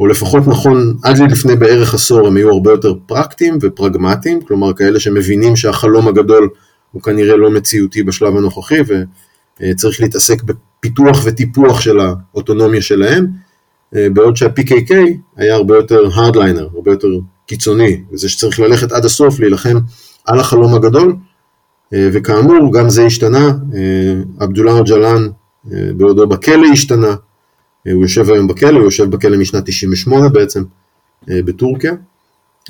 או 0.00 0.06
לפחות 0.06 0.42
נכון, 0.46 0.96
עד 1.02 1.18
לפני 1.32 1.56
בערך 1.56 1.94
עשור 1.94 2.26
הם 2.26 2.36
היו 2.36 2.50
הרבה 2.50 2.70
יותר 2.70 2.94
פרקטיים 3.06 3.58
ופרגמטיים, 3.62 4.40
כלומר 4.40 4.72
כאלה 4.72 5.00
שמבינים 5.00 5.56
שהחלום 5.56 6.08
הגדול 6.08 6.48
הוא 6.92 7.02
כנראה 7.02 7.36
לא 7.36 7.50
מציאותי 7.50 8.02
בשלב 8.02 8.36
הנוכחי 8.36 8.78
וצריך 9.60 10.00
להתעסק 10.00 10.42
בפיתוח 10.42 11.22
וטיפוח 11.24 11.80
של 11.80 11.98
האוטונומיה 12.00 12.82
שלהם, 12.82 13.26
בעוד 13.92 14.36
שה-PKK 14.36 14.94
היה 15.36 15.54
הרבה 15.54 15.76
יותר 15.76 16.08
הרדליינר, 16.14 16.68
הרבה 16.74 16.90
יותר 16.90 17.08
קיצוני, 17.50 18.02
וזה 18.12 18.28
שצריך 18.28 18.60
ללכת 18.60 18.92
עד 18.92 19.04
הסוף, 19.04 19.40
להילחם 19.40 19.78
על 20.26 20.40
החלום 20.40 20.74
הגדול, 20.74 21.16
וכאמור 21.92 22.72
גם 22.74 22.90
זה 22.90 23.06
השתנה, 23.06 23.52
עבדוללה 24.40 24.72
אוג'לן 24.72 25.28
בעודו 25.96 26.26
בכלא 26.26 26.66
השתנה, 26.72 27.14
אה, 27.86 27.92
הוא 27.92 28.02
יושב 28.02 28.30
היום 28.30 28.46
בכלא, 28.46 28.76
הוא 28.76 28.84
יושב 28.84 29.10
בכלא 29.10 29.36
משנת 29.38 29.64
98 29.66 30.28
בעצם, 30.28 30.64
אה, 31.30 31.42
בטורקיה, 31.42 31.92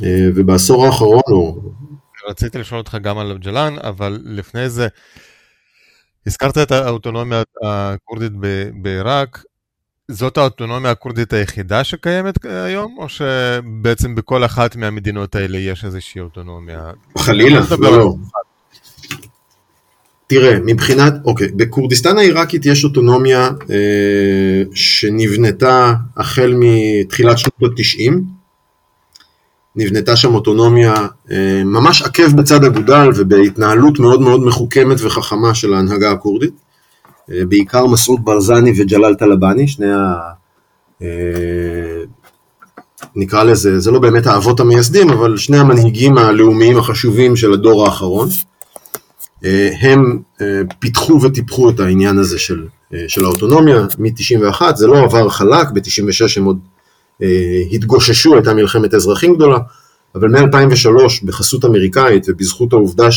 אה, 0.03 0.29
ובעשור 0.35 0.87
האחרון 0.87 1.23
הוא... 1.27 1.73
רציתי 2.29 2.59
לשאול 2.59 2.79
אותך 2.79 2.97
גם 3.03 3.19
על 3.19 3.39
ג'לן, 3.39 3.75
אבל 3.83 4.21
לפני 4.25 4.69
זה, 4.69 4.89
הזכרת 6.27 6.59
את 6.59 6.73
האוטונומיה 6.73 7.43
הכורדית 7.65 8.33
בעיראק, 8.83 9.43
זאת 10.11 10.39
האוטונומיה 10.39 10.91
הכורדית 10.91 11.33
היחידה 11.33 11.85
שקיימת 11.85 12.45
היום, 12.45 12.97
או 12.99 13.09
שבעצם 13.09 14.15
בכל 14.15 14.45
אחת 14.45 14.77
מהמדינות 14.77 15.35
האלה 15.35 15.59
יש 15.59 15.85
איזושהי 15.85 16.21
אוטונומיה? 16.21 16.91
חלילה, 17.19 17.61
לא, 17.79 17.99
לא. 17.99 18.15
תראה, 20.27 20.59
מבחינת, 20.67 21.15
אוקיי, 21.25 21.49
בכורדיסטן 21.57 22.19
העיראקית 22.19 22.67
יש 22.67 22.85
אוטונומיה 22.85 23.51
אה, 23.71 24.63
שנבנתה 24.75 25.95
החל 26.17 26.55
מתחילת 26.59 27.39
שנות 27.39 27.63
ה-90. 27.63 28.13
נבנתה 29.77 30.17
שם 30.17 30.35
אוטונומיה 30.35 30.95
אה, 31.31 31.63
ממש 31.65 32.03
עקב 32.03 32.37
בצד 32.37 32.65
אגודל 32.65 33.09
ובהתנהלות 33.17 33.99
מאוד 33.99 34.21
מאוד 34.21 34.41
מחוכמת 34.41 34.97
וחכמה 35.01 35.55
של 35.55 35.75
ההנהגה 35.75 36.13
הכורדית. 36.13 36.70
אה, 37.33 37.45
בעיקר 37.45 37.87
מסעוד 37.87 38.25
ברזני 38.25 38.73
וג'לאל 38.77 39.15
טלבאני, 39.15 39.69
שני 39.69 39.93
ה... 39.93 40.15
אה, 41.03 41.09
נקרא 43.17 43.43
לזה, 43.43 43.81
זה 43.81 43.91
לא 43.91 43.99
באמת 43.99 44.27
האבות 44.27 44.61
המייסדים, 44.61 45.11
אבל 45.11 45.37
שני 45.37 45.59
המנהיגים 45.59 46.19
הלאומיים 46.19 46.79
החשובים 46.79 47.37
של 47.37 47.53
הדור 47.53 47.85
האחרון. 47.85 48.29
אה, 49.45 49.71
הם 49.81 50.23
פיתחו 50.79 51.23
וטיפחו 51.23 51.71
את 51.71 51.81
העניין 51.81 52.19
הזה 52.19 52.39
של, 52.39 52.67
של 53.09 53.25
האוטונומיה 53.25 53.87
מ-91, 53.99 54.63
זה 54.75 54.87
לא 54.87 55.05
עבר 55.05 55.29
חלק, 55.29 55.71
ב-96 55.71 56.25
הם 56.37 56.45
עוד 56.45 56.59
התגוששו, 57.73 58.35
הייתה 58.35 58.55
מלחמת 58.55 58.95
אזרחים 58.95 59.35
גדולה, 59.35 59.59
אבל 60.15 60.29
מ-2003 60.29 61.25
בחסות 61.25 61.65
אמריקאית 61.65 62.27
ובזכות 62.29 62.73
העובדה 62.73 63.11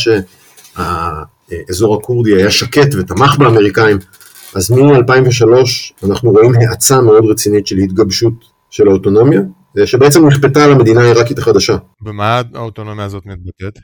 שהאזור 0.76 1.96
הכורדי 1.96 2.34
היה 2.34 2.50
שקט 2.50 2.94
ותמך 2.98 3.38
באמריקאים, 3.38 3.98
אז 4.54 4.70
מ-2003 4.70 6.06
אנחנו 6.08 6.30
רואים 6.30 6.52
האצה 6.54 7.00
מאוד 7.00 7.24
רצינית 7.24 7.66
של 7.66 7.76
התגבשות 7.76 8.32
של 8.70 8.88
האוטונומיה, 8.88 9.40
שבעצם 9.84 10.26
נכפתה 10.26 10.64
על 10.64 10.72
המדינה 10.72 11.00
העיראקית 11.00 11.38
החדשה. 11.38 11.76
במה 12.00 12.42
האוטונומיה 12.54 13.04
הזאת 13.04 13.26
מתבטאת? 13.26 13.78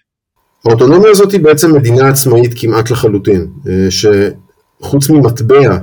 האוטונומיה 0.65 1.11
הזאת 1.11 1.33
היא 1.33 1.41
בעצם 1.41 1.75
מדינה 1.75 2.09
עצמאית 2.09 2.53
כמעט 2.57 2.91
לחלוטין, 2.91 3.47
אה, 3.69 3.89
שחוץ 3.91 5.11
ממטבע 5.11 5.79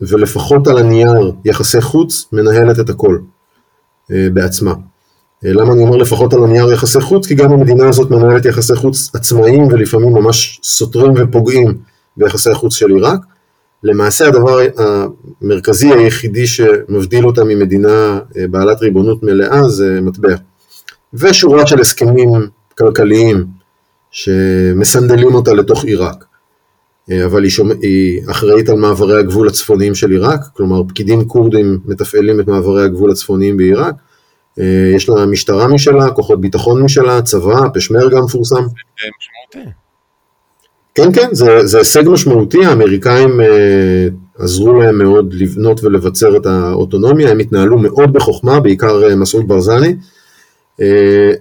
ולפחות 0.00 0.66
על 0.66 0.78
הנייר 0.78 1.32
יחסי 1.44 1.80
חוץ, 1.80 2.28
מנהלת 2.32 2.80
את 2.80 2.90
הכל 2.90 3.18
אה, 4.12 4.26
בעצמה. 4.32 4.74
אה, 5.44 5.52
למה 5.52 5.72
אני 5.72 5.82
אומר 5.82 5.96
לפחות 5.96 6.32
על 6.32 6.44
הנייר 6.44 6.72
יחסי 6.72 7.00
חוץ? 7.00 7.26
כי 7.26 7.34
גם 7.34 7.52
המדינה 7.52 7.88
הזאת 7.88 8.10
מנהלת 8.10 8.44
יחסי 8.44 8.74
חוץ 8.74 9.10
עצמאיים 9.14 9.66
ולפעמים 9.66 10.12
ממש 10.12 10.60
סותרים 10.62 11.12
ופוגעים 11.16 11.78
ביחסי 12.16 12.50
החוץ 12.50 12.74
של 12.74 12.90
עיראק. 12.90 13.20
למעשה 13.82 14.28
הדבר 14.28 14.58
המרכזי 15.42 15.88
היחידי 15.92 16.46
שמבדיל 16.46 17.26
אותה 17.26 17.44
ממדינה 17.44 18.20
בעלת 18.50 18.82
ריבונות 18.82 19.22
מלאה 19.22 19.68
זה 19.68 20.00
מטבע. 20.00 20.34
ושורה 21.14 21.66
של 21.66 21.80
הסכמים 21.80 22.28
כלכליים 22.78 23.46
שמסנדלים 24.10 25.34
אותה 25.34 25.52
לתוך 25.52 25.84
עיראק. 25.84 26.24
אה, 27.10 27.24
אבל 27.24 27.42
היא, 27.42 27.50
שומע, 27.50 27.74
היא 27.82 28.22
אחראית 28.30 28.68
על 28.68 28.76
מעברי 28.76 29.18
הגבול 29.18 29.48
הצפוניים 29.48 29.94
של 29.94 30.10
עיראק, 30.10 30.40
כלומר 30.52 30.82
פקידים 30.88 31.24
כורדים 31.24 31.78
מתפעלים 31.84 32.40
את 32.40 32.48
מעברי 32.48 32.84
הגבול 32.84 33.10
הצפוניים 33.10 33.56
בעיראק. 33.56 33.94
אה, 34.58 34.92
יש 34.96 35.08
לה 35.08 35.26
משטרה 35.26 35.68
משלה, 35.68 36.10
כוחות 36.10 36.40
ביטחון 36.40 36.82
משלה, 36.82 37.22
צבא, 37.22 37.60
פשמרגה 37.74 38.20
מפורסם. 38.20 38.54
זה 38.54 39.08
משמעותי. 39.18 39.70
כן, 40.94 41.12
כן, 41.12 41.28
זה, 41.32 41.66
זה 41.66 41.78
הישג 41.78 42.02
משמעותי, 42.06 42.64
האמריקאים 42.64 43.40
אה, 43.40 44.06
עזרו 44.38 44.80
להם 44.80 44.98
מאוד 44.98 45.34
לבנות 45.34 45.84
ולבצר 45.84 46.36
את 46.36 46.46
האוטונומיה, 46.46 47.30
הם 47.30 47.38
התנהלו 47.38 47.78
מאוד 47.78 48.12
בחוכמה, 48.12 48.60
בעיקר 48.60 49.08
אה, 49.08 49.16
מסעוד 49.16 49.48
ברזני. 49.48 49.96
אה, 50.80 51.32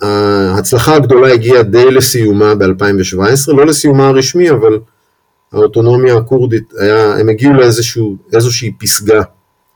ההצלחה 0.00 0.96
הגדולה 0.96 1.32
הגיעה 1.32 1.62
די 1.62 1.90
לסיומה 1.90 2.54
ב-2017, 2.54 3.52
לא 3.52 3.66
לסיומה 3.66 4.08
הרשמי, 4.08 4.50
אבל 4.50 4.78
האוטונומיה 5.52 6.16
הכורדית, 6.16 6.72
הם 7.20 7.28
הגיעו 7.28 7.54
לאיזושהי 8.32 8.72
פסגה 8.78 9.22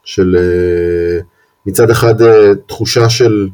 של 0.05 0.37
אה, 0.39 1.21
מצד 1.67 1.91
אחד 1.91 2.23
אה, 2.23 2.53
תחושה 2.67 3.09
של 3.09 3.49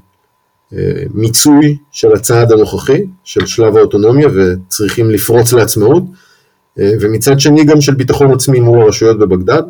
אה, 0.72 0.78
מיצוי 1.14 1.78
של 1.92 2.12
הצעד 2.12 2.52
הנוכחי, 2.52 3.04
של 3.24 3.46
שלב 3.46 3.76
האוטונומיה, 3.76 4.28
וצריכים 4.34 5.10
לפרוץ 5.10 5.52
לעצמאות, 5.52 6.02
ומצד 6.76 7.40
שני 7.40 7.64
גם 7.64 7.80
של 7.80 7.94
ביטחון 7.94 8.32
עצמי 8.32 8.60
מול 8.60 8.80
הרשויות 8.80 9.18
בבגדד. 9.18 9.62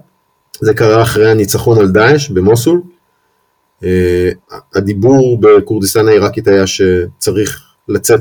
זה 0.61 0.75
קרה 0.75 1.03
אחרי 1.03 1.31
הניצחון 1.31 1.79
על 1.79 1.89
דאעש 1.89 2.31
במוסול, 2.31 2.81
אה, 3.85 4.31
הדיבור 4.75 5.41
בכורדיסטן 5.41 6.09
העיראקית 6.09 6.49
היה 6.49 6.67
שצריך 6.67 7.63
לצאת 7.89 8.21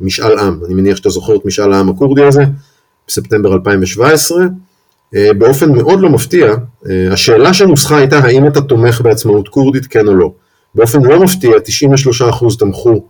למשאל 0.00 0.38
עם, 0.38 0.60
אני 0.64 0.74
מניח 0.74 0.96
שאתה 0.96 1.10
זוכר 1.10 1.36
את 1.36 1.44
משאל 1.44 1.72
העם 1.72 1.88
הכורדי 1.88 2.24
הזה, 2.24 2.42
בספטמבר 3.08 3.54
2017. 3.54 4.38
אה, 5.14 5.32
באופן 5.38 5.72
מאוד 5.72 6.00
לא 6.00 6.10
מפתיע, 6.10 6.54
אה, 6.90 7.12
השאלה 7.12 7.54
שנוסחה 7.54 7.96
הייתה 7.96 8.18
האם 8.18 8.46
אתה 8.46 8.60
תומך 8.60 9.00
בעצמאות 9.00 9.48
כורדית, 9.48 9.86
כן 9.86 10.06
או 10.06 10.14
לא. 10.14 10.32
באופן 10.74 11.02
לא 11.02 11.22
מפתיע, 11.22 11.50
93% 11.58 12.56
תמכו 12.58 13.04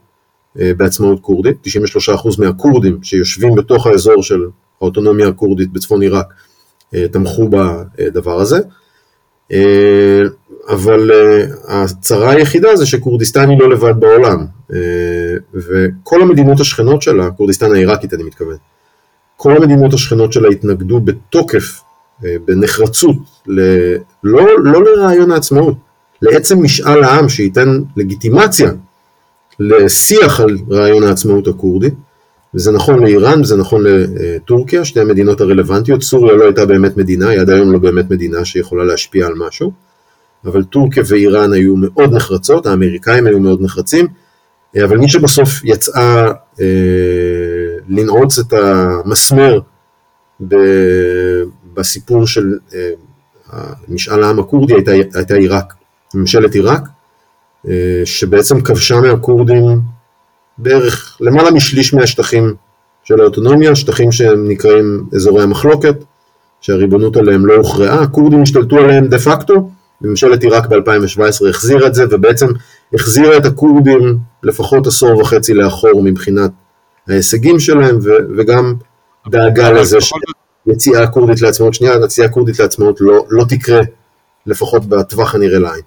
בעצמאות 0.54 1.20
כורדית, 1.20 1.56
93% 1.62 2.38
מהכורדים 2.38 2.98
שיושבים 3.02 3.54
בתוך 3.54 3.86
האזור 3.86 4.22
של 4.22 4.40
האוטונומיה 4.80 5.28
הכורדית 5.28 5.72
בצפון 5.72 6.02
עיראק 6.02 6.26
תמכו 7.12 7.48
בדבר 7.50 8.40
הזה. 8.40 8.58
אבל 10.68 11.10
הצרה 11.68 12.30
היחידה 12.30 12.76
זה 12.76 12.86
שכורדיסטן 12.86 13.50
היא 13.50 13.58
לא 13.58 13.70
לבד 13.70 13.94
בעולם, 13.98 14.46
וכל 15.54 16.22
המדינות 16.22 16.60
השכנות 16.60 17.02
שלה, 17.02 17.30
כורדיסטן 17.30 17.72
העיראקית 17.72 18.14
אני 18.14 18.22
מתכוון, 18.22 18.56
כל 19.36 19.56
המדינות 19.56 19.94
השכנות 19.94 20.32
שלה 20.32 20.48
התנגדו 20.48 21.00
בתוקף, 21.00 21.80
בנחרצות, 22.22 23.16
ל... 23.46 23.60
לא, 24.24 24.46
לא 24.64 24.84
לרעיון 24.84 25.30
העצמאות, 25.30 25.76
לעצם 26.22 26.62
משאל 26.62 27.04
העם 27.04 27.28
שייתן 27.28 27.80
לגיטימציה 27.96 28.70
לשיח 29.60 30.40
על 30.40 30.58
רעיון 30.70 31.02
העצמאות 31.02 31.46
הכורדי, 31.48 31.90
וזה 32.54 32.72
נכון 32.72 33.02
לאיראן 33.02 33.40
וזה 33.40 33.56
נכון 33.56 33.84
לטורקיה, 33.86 34.84
שתי 34.84 35.00
המדינות 35.00 35.40
הרלוונטיות, 35.40 36.02
סוריה 36.02 36.36
לא 36.36 36.44
הייתה 36.44 36.66
באמת 36.66 36.96
מדינה, 36.96 37.28
היא 37.28 37.40
עד 37.40 37.50
היום 37.50 37.72
לא 37.72 37.78
באמת 37.78 38.10
מדינה 38.10 38.44
שיכולה 38.44 38.84
להשפיע 38.84 39.26
על 39.26 39.34
משהו. 39.34 39.72
אבל 40.44 40.64
טורקיה 40.64 41.02
ואיראן 41.06 41.52
היו 41.52 41.76
מאוד 41.76 42.14
נחרצות, 42.14 42.66
האמריקאים 42.66 43.26
היו 43.26 43.40
מאוד 43.40 43.62
נחרצים, 43.62 44.06
אה, 44.76 44.84
אבל 44.84 44.98
מי 44.98 45.08
שבסוף 45.08 45.64
יצאה 45.64 46.32
אה, 46.60 46.66
לנעוץ 47.88 48.38
את 48.38 48.52
המסמר 48.52 49.60
ב, 50.48 50.54
בסיפור 51.76 52.26
של 52.26 52.58
אה, 52.74 52.90
משאל 53.88 54.22
העם 54.22 54.38
הכורדי 54.38 54.74
הייתה, 54.74 54.90
הייתה 55.14 55.34
עיראק, 55.34 55.74
ממשלת 56.14 56.54
עיראק, 56.54 56.88
אה, 57.68 58.02
שבעצם 58.04 58.60
כבשה 58.60 59.00
מהכורדים 59.00 59.80
בערך 60.58 61.16
למעלה 61.20 61.50
משליש 61.50 61.94
מהשטחים 61.94 62.54
של 63.04 63.20
האוטונומיה, 63.20 63.76
שטחים 63.76 64.12
שהם 64.12 64.48
נקראים 64.48 65.06
אזורי 65.14 65.42
המחלוקת, 65.42 65.96
שהריבונות 66.60 67.16
עליהם 67.16 67.46
לא 67.46 67.54
הוכרעה, 67.54 68.02
הכורדים 68.02 68.42
השתלטו 68.42 68.76
עליהם 68.76 69.06
דה 69.06 69.18
פקטו, 69.18 69.70
ממשלת 70.00 70.42
עיראק 70.42 70.66
ב-2017 70.66 71.48
החזירה 71.48 71.86
את 71.86 71.94
זה, 71.94 72.04
ובעצם 72.10 72.46
החזירה 72.94 73.36
את 73.36 73.46
הכורדים 73.46 74.18
לפחות 74.42 74.86
עשור 74.86 75.20
וחצי 75.20 75.54
לאחור 75.54 76.02
מבחינת 76.02 76.50
ההישגים 77.08 77.60
שלהם, 77.60 77.98
ו- 78.02 78.36
וגם 78.36 78.74
דאגה 79.28 79.70
לזה 79.70 79.98
שיציאה 80.68 81.10
כורדית 81.10 81.40
לעצמאות, 81.40 81.74
שנייה, 81.74 81.94
יציאה 82.04 82.28
כורדית 82.28 82.58
לעצמאות 82.58 83.00
לא, 83.00 83.26
לא 83.30 83.44
תקרה, 83.48 83.80
לפחות 84.46 84.86
בטווח 84.86 85.34
הנראה 85.34 85.58
לעין. 85.58 85.82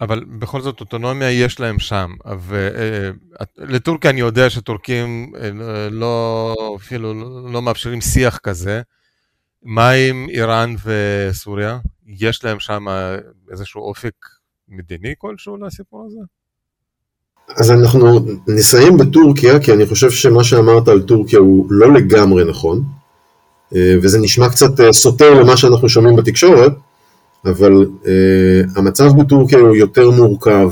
אבל 0.00 0.24
בכל 0.38 0.60
זאת 0.60 0.80
אוטונומיה 0.80 1.30
יש 1.30 1.60
להם 1.60 1.78
שם, 1.78 2.10
ולטורקיה 3.58 4.10
אני 4.10 4.20
יודע 4.20 4.50
שטורקים 4.50 5.32
אה, 5.40 5.88
לא, 5.90 6.54
אפילו 6.76 7.14
לא 7.52 7.62
מאפשרים 7.62 8.00
שיח 8.00 8.38
כזה. 8.38 8.82
מה 9.62 9.90
עם 9.90 10.26
איראן 10.28 10.74
וסוריה? 10.84 11.78
יש 12.06 12.44
להם 12.44 12.60
שם 12.60 12.86
איזשהו 13.50 13.80
אופק 13.80 14.14
מדיני 14.68 15.14
כלשהו 15.18 15.56
לסיפור 15.56 16.04
הזה? 16.06 16.20
אז 17.56 17.70
אנחנו 17.70 18.20
נסיים 18.48 18.96
בטורקיה, 18.96 19.60
כי 19.60 19.72
אני 19.72 19.86
חושב 19.86 20.10
שמה 20.10 20.44
שאמרת 20.44 20.88
על 20.88 21.02
טורקיה 21.02 21.38
הוא 21.38 21.66
לא 21.70 21.92
לגמרי 21.92 22.44
נכון, 22.44 22.78
אה, 22.78 23.01
וזה 23.74 24.18
נשמע 24.18 24.48
קצת 24.48 24.80
אה, 24.80 24.92
סותר 24.92 25.34
למה 25.40 25.56
שאנחנו 25.56 25.88
שומעים 25.88 26.16
בתקשורת, 26.16 26.72
אבל 27.44 27.86
uh, 28.02 28.08
המצב 28.76 29.10
בטורקיה 29.18 29.58
הוא 29.58 29.76
יותר 29.76 30.10
מורכב 30.10 30.70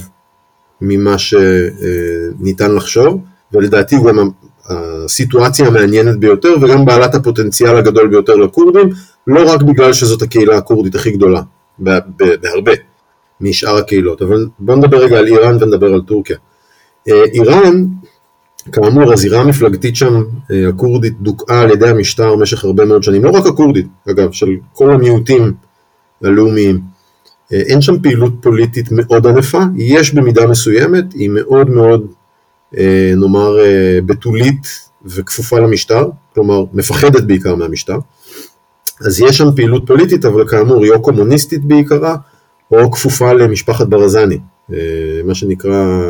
ממה 0.80 1.16
שניתן 1.18 2.74
לחשוב, 2.74 3.20
ולדעתי 3.52 3.96
גם 4.06 4.30
הסיטואציה 4.68 5.66
המעניינת 5.66 6.18
ביותר 6.18 6.54
וגם 6.62 6.84
בעלת 6.84 7.14
הפוטנציאל 7.14 7.76
הגדול 7.76 8.08
ביותר 8.08 8.36
לכורדים, 8.36 8.88
לא 9.26 9.52
רק 9.52 9.62
בגלל 9.62 9.92
שזאת 9.92 10.22
הקהילה 10.22 10.56
הכורדית 10.56 10.94
הכי 10.94 11.10
גדולה 11.10 11.42
בהרבה 11.78 12.72
משאר 13.40 13.76
הקהילות, 13.76 14.22
אבל 14.22 14.46
בואו 14.58 14.76
נדבר 14.76 14.98
רגע 14.98 15.18
על 15.18 15.26
איראן 15.26 15.62
ונדבר 15.62 15.94
על 15.94 16.00
טורקיה. 16.00 16.36
איראן, 17.06 17.84
כאמור, 18.72 19.12
הזירה 19.12 19.40
המפלגתית 19.40 19.96
שם, 19.96 20.22
הכורדית, 20.68 21.20
דוכאה 21.20 21.60
על 21.60 21.70
ידי 21.70 21.88
המשטר 21.88 22.36
במשך 22.36 22.64
הרבה 22.64 22.84
מאוד 22.84 23.02
שנים, 23.02 23.24
לא 23.24 23.30
רק 23.30 23.46
הכורדית, 23.46 23.86
אגב, 24.10 24.32
של 24.32 24.48
כל 24.72 24.92
המיעוטים 24.92 25.52
הלאומיים. 26.22 26.80
אין 27.50 27.80
שם 27.80 28.02
פעילות 28.02 28.32
פוליטית 28.40 28.88
מאוד 28.90 29.26
ענפה, 29.26 29.62
יש 29.76 30.14
במידה 30.14 30.46
מסוימת, 30.46 31.12
היא 31.12 31.30
מאוד 31.30 31.70
מאוד, 31.70 32.06
נאמר, 33.16 33.56
בתולית 34.06 34.66
וכפופה 35.04 35.58
למשטר, 35.58 36.08
כלומר, 36.34 36.64
מפחדת 36.72 37.22
בעיקר 37.22 37.54
מהמשטר. 37.54 37.98
אז 39.00 39.20
יש 39.20 39.38
שם 39.38 39.48
פעילות 39.56 39.86
פוליטית, 39.86 40.24
אבל 40.24 40.48
כאמור 40.48 40.84
היא 40.84 40.92
או 40.92 41.02
קומוניסטית 41.02 41.64
בעיקרה, 41.64 42.16
או 42.70 42.90
כפופה 42.90 43.32
למשפחת 43.32 43.86
ברזני, 43.86 44.38
אה, 44.72 44.76
מה 45.24 45.34
שנקרא 45.34 46.00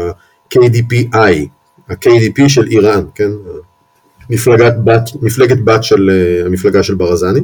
KDPI, 0.54 1.46
ה-KDP 1.90 2.48
של 2.48 2.66
איראן, 2.66 3.04
כן? 3.14 3.30
מפלגת 4.30 4.74
בת, 4.84 5.02
מפלגת 5.22 5.58
בת 5.64 5.84
של 5.84 6.10
אה, 6.10 6.46
המפלגה 6.46 6.82
של 6.82 6.94
ברזני. 6.94 7.40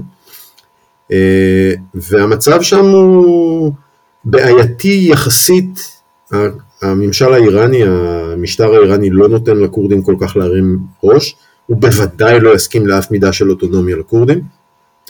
אה, 1.13 1.73
והמצב 1.95 2.63
שם 2.63 2.85
הוא 2.85 3.73
בעייתי 4.25 5.07
יחסית, 5.11 5.97
הממשל 6.83 7.33
האיראני, 7.33 7.83
המשטר 7.85 8.75
האיראני 8.75 9.11
לא 9.11 9.29
נותן 9.29 9.57
לכורדים 9.57 10.03
כל 10.03 10.15
כך 10.21 10.37
להרים 10.37 10.79
ראש, 11.03 11.37
הוא 11.67 11.77
בוודאי 11.77 12.41
לא 12.41 12.55
יסכים 12.55 12.87
לאף 12.87 13.11
מידה 13.11 13.33
של 13.33 13.51
אוטונומיה 13.51 13.97
לכורדים. 13.97 14.41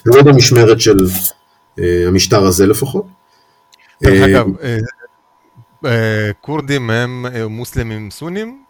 לא 0.07 0.23
במשמרת 0.23 0.81
של 0.81 0.97
אה, 1.79 2.05
המשטר 2.07 2.47
הזה 2.47 2.67
לפחות. 2.67 3.07
דרך 4.03 4.23
אגב, 4.23 4.47
כורדים 6.41 6.91
הם 6.91 7.27
מוסלמים 7.49 8.11
סונים? 8.11 8.66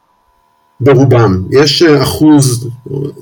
ברובם. 0.80 1.42
יש 1.50 1.82
אחוז 1.82 2.68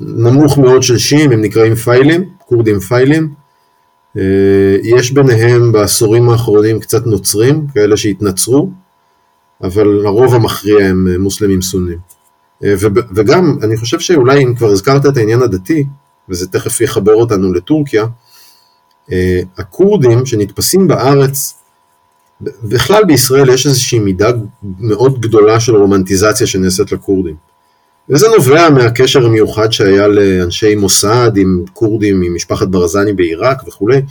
נמוך 0.01 0.59
מאוד 0.59 0.83
של 0.83 0.99
שיעים, 0.99 1.33
הם 1.33 1.41
נקראים 1.41 1.75
פיילים, 1.75 2.25
כורדים 2.39 2.81
פיילים. 2.81 3.35
יש 4.83 5.13
ביניהם 5.13 5.73
בעשורים 5.73 6.29
האחרונים 6.29 6.81
קצת 6.81 7.07
נוצרים, 7.07 7.67
כאלה 7.75 7.97
שהתנצרו, 7.97 8.71
אבל 9.63 9.87
לרוב 9.87 10.35
המכריע 10.35 10.87
הם 10.87 11.21
מוסלמים 11.23 11.63
סונים. 11.63 11.99
וגם, 13.15 13.59
אני 13.63 13.77
חושב 13.77 14.01
שאולי 14.01 14.45
אם 14.45 14.55
כבר 14.55 14.69
הזכרת 14.69 15.07
את 15.07 15.17
העניין 15.17 15.43
הדתי, 15.43 15.85
וזה 16.29 16.49
תכף 16.49 16.81
יחבר 16.81 17.15
אותנו 17.15 17.53
לטורקיה, 17.53 18.07
אה, 19.13 19.41
הכורדים 19.59 20.27
שנתפסים 20.27 20.89
בארץ, 20.89 21.64
בכלל 22.63 23.05
בישראל 23.05 23.51
יש 23.51 23.67
איזושהי 23.67 23.99
מידה 23.99 24.31
מאוד 24.81 25.21
גדולה 25.21 25.61
של 25.61 25.77
רומנטיזציה 25.77 26.47
שנעשית 26.47 26.93
לכורדים. 26.93 27.35
וזה 28.09 28.29
נובע 28.29 28.71
מהקשר 28.71 29.27
המיוחד 29.27 29.73
שהיה 29.73 30.09
לאנשי 30.09 30.75
מוסד 30.75 31.31
עם 31.37 31.65
כורדים, 31.73 32.23
עם 32.23 32.35
משפחת 32.35 32.69
ברזני 32.69 33.13
בעיראק 33.13 33.69
וכולי, 33.69 34.03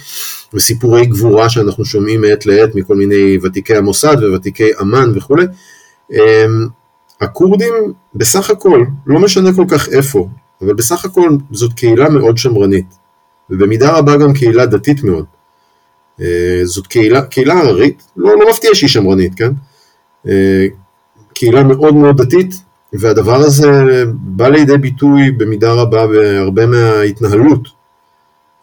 וסיפורי 0.54 1.06
גבורה 1.06 1.50
שאנחנו 1.50 1.86
שומעים 1.86 2.22
מעת 2.22 2.46
לעת 2.46 2.76
מכל 2.76 2.96
מיני 2.96 3.38
ותיקי 3.44 3.76
המוסד 3.76 4.18
וותיקי 4.32 4.70
אמ"ן 4.82 5.12
וכולי. 5.16 5.46
אמ, 6.12 6.68
הכורדים 7.22 7.74
בסך 8.16 8.50
הכל, 8.50 8.86
לא 9.08 9.20
משנה 9.20 9.54
כל 9.54 9.66
כך 9.70 9.90
איפה, 9.90 10.28
אבל 10.62 10.74
בסך 10.74 11.06
הכל 11.06 11.30
זאת 11.52 11.74
קהילה 11.74 12.10
מאוד 12.10 12.38
שמרנית, 12.38 12.86
ובמידה 13.50 13.98
רבה 13.98 14.18
גם 14.18 14.34
קהילה 14.34 14.66
דתית 14.66 15.04
מאוד. 15.04 15.26
אה, 16.22 16.62
זאת 16.64 16.88
קהילה, 16.88 17.22
קהילה 17.22 17.54
הררית, 17.60 18.04
לא, 18.18 18.40
לא 18.40 18.50
מפתיע 18.50 18.70
שהיא 18.74 18.90
שמרנית, 18.90 19.36
כן? 19.36 19.52
אה, 20.28 20.66
קהילה 21.34 21.64
מאוד 21.64 21.96
מאוד 21.96 22.22
דתית, 22.22 22.56
והדבר 22.94 23.36
הזה 23.36 23.72
בא 24.14 24.48
לידי 24.48 24.78
ביטוי 24.78 25.32
במידה 25.32 25.72
רבה 25.74 26.08
בהרבה 26.08 26.66
מההתנהלות 26.66 27.68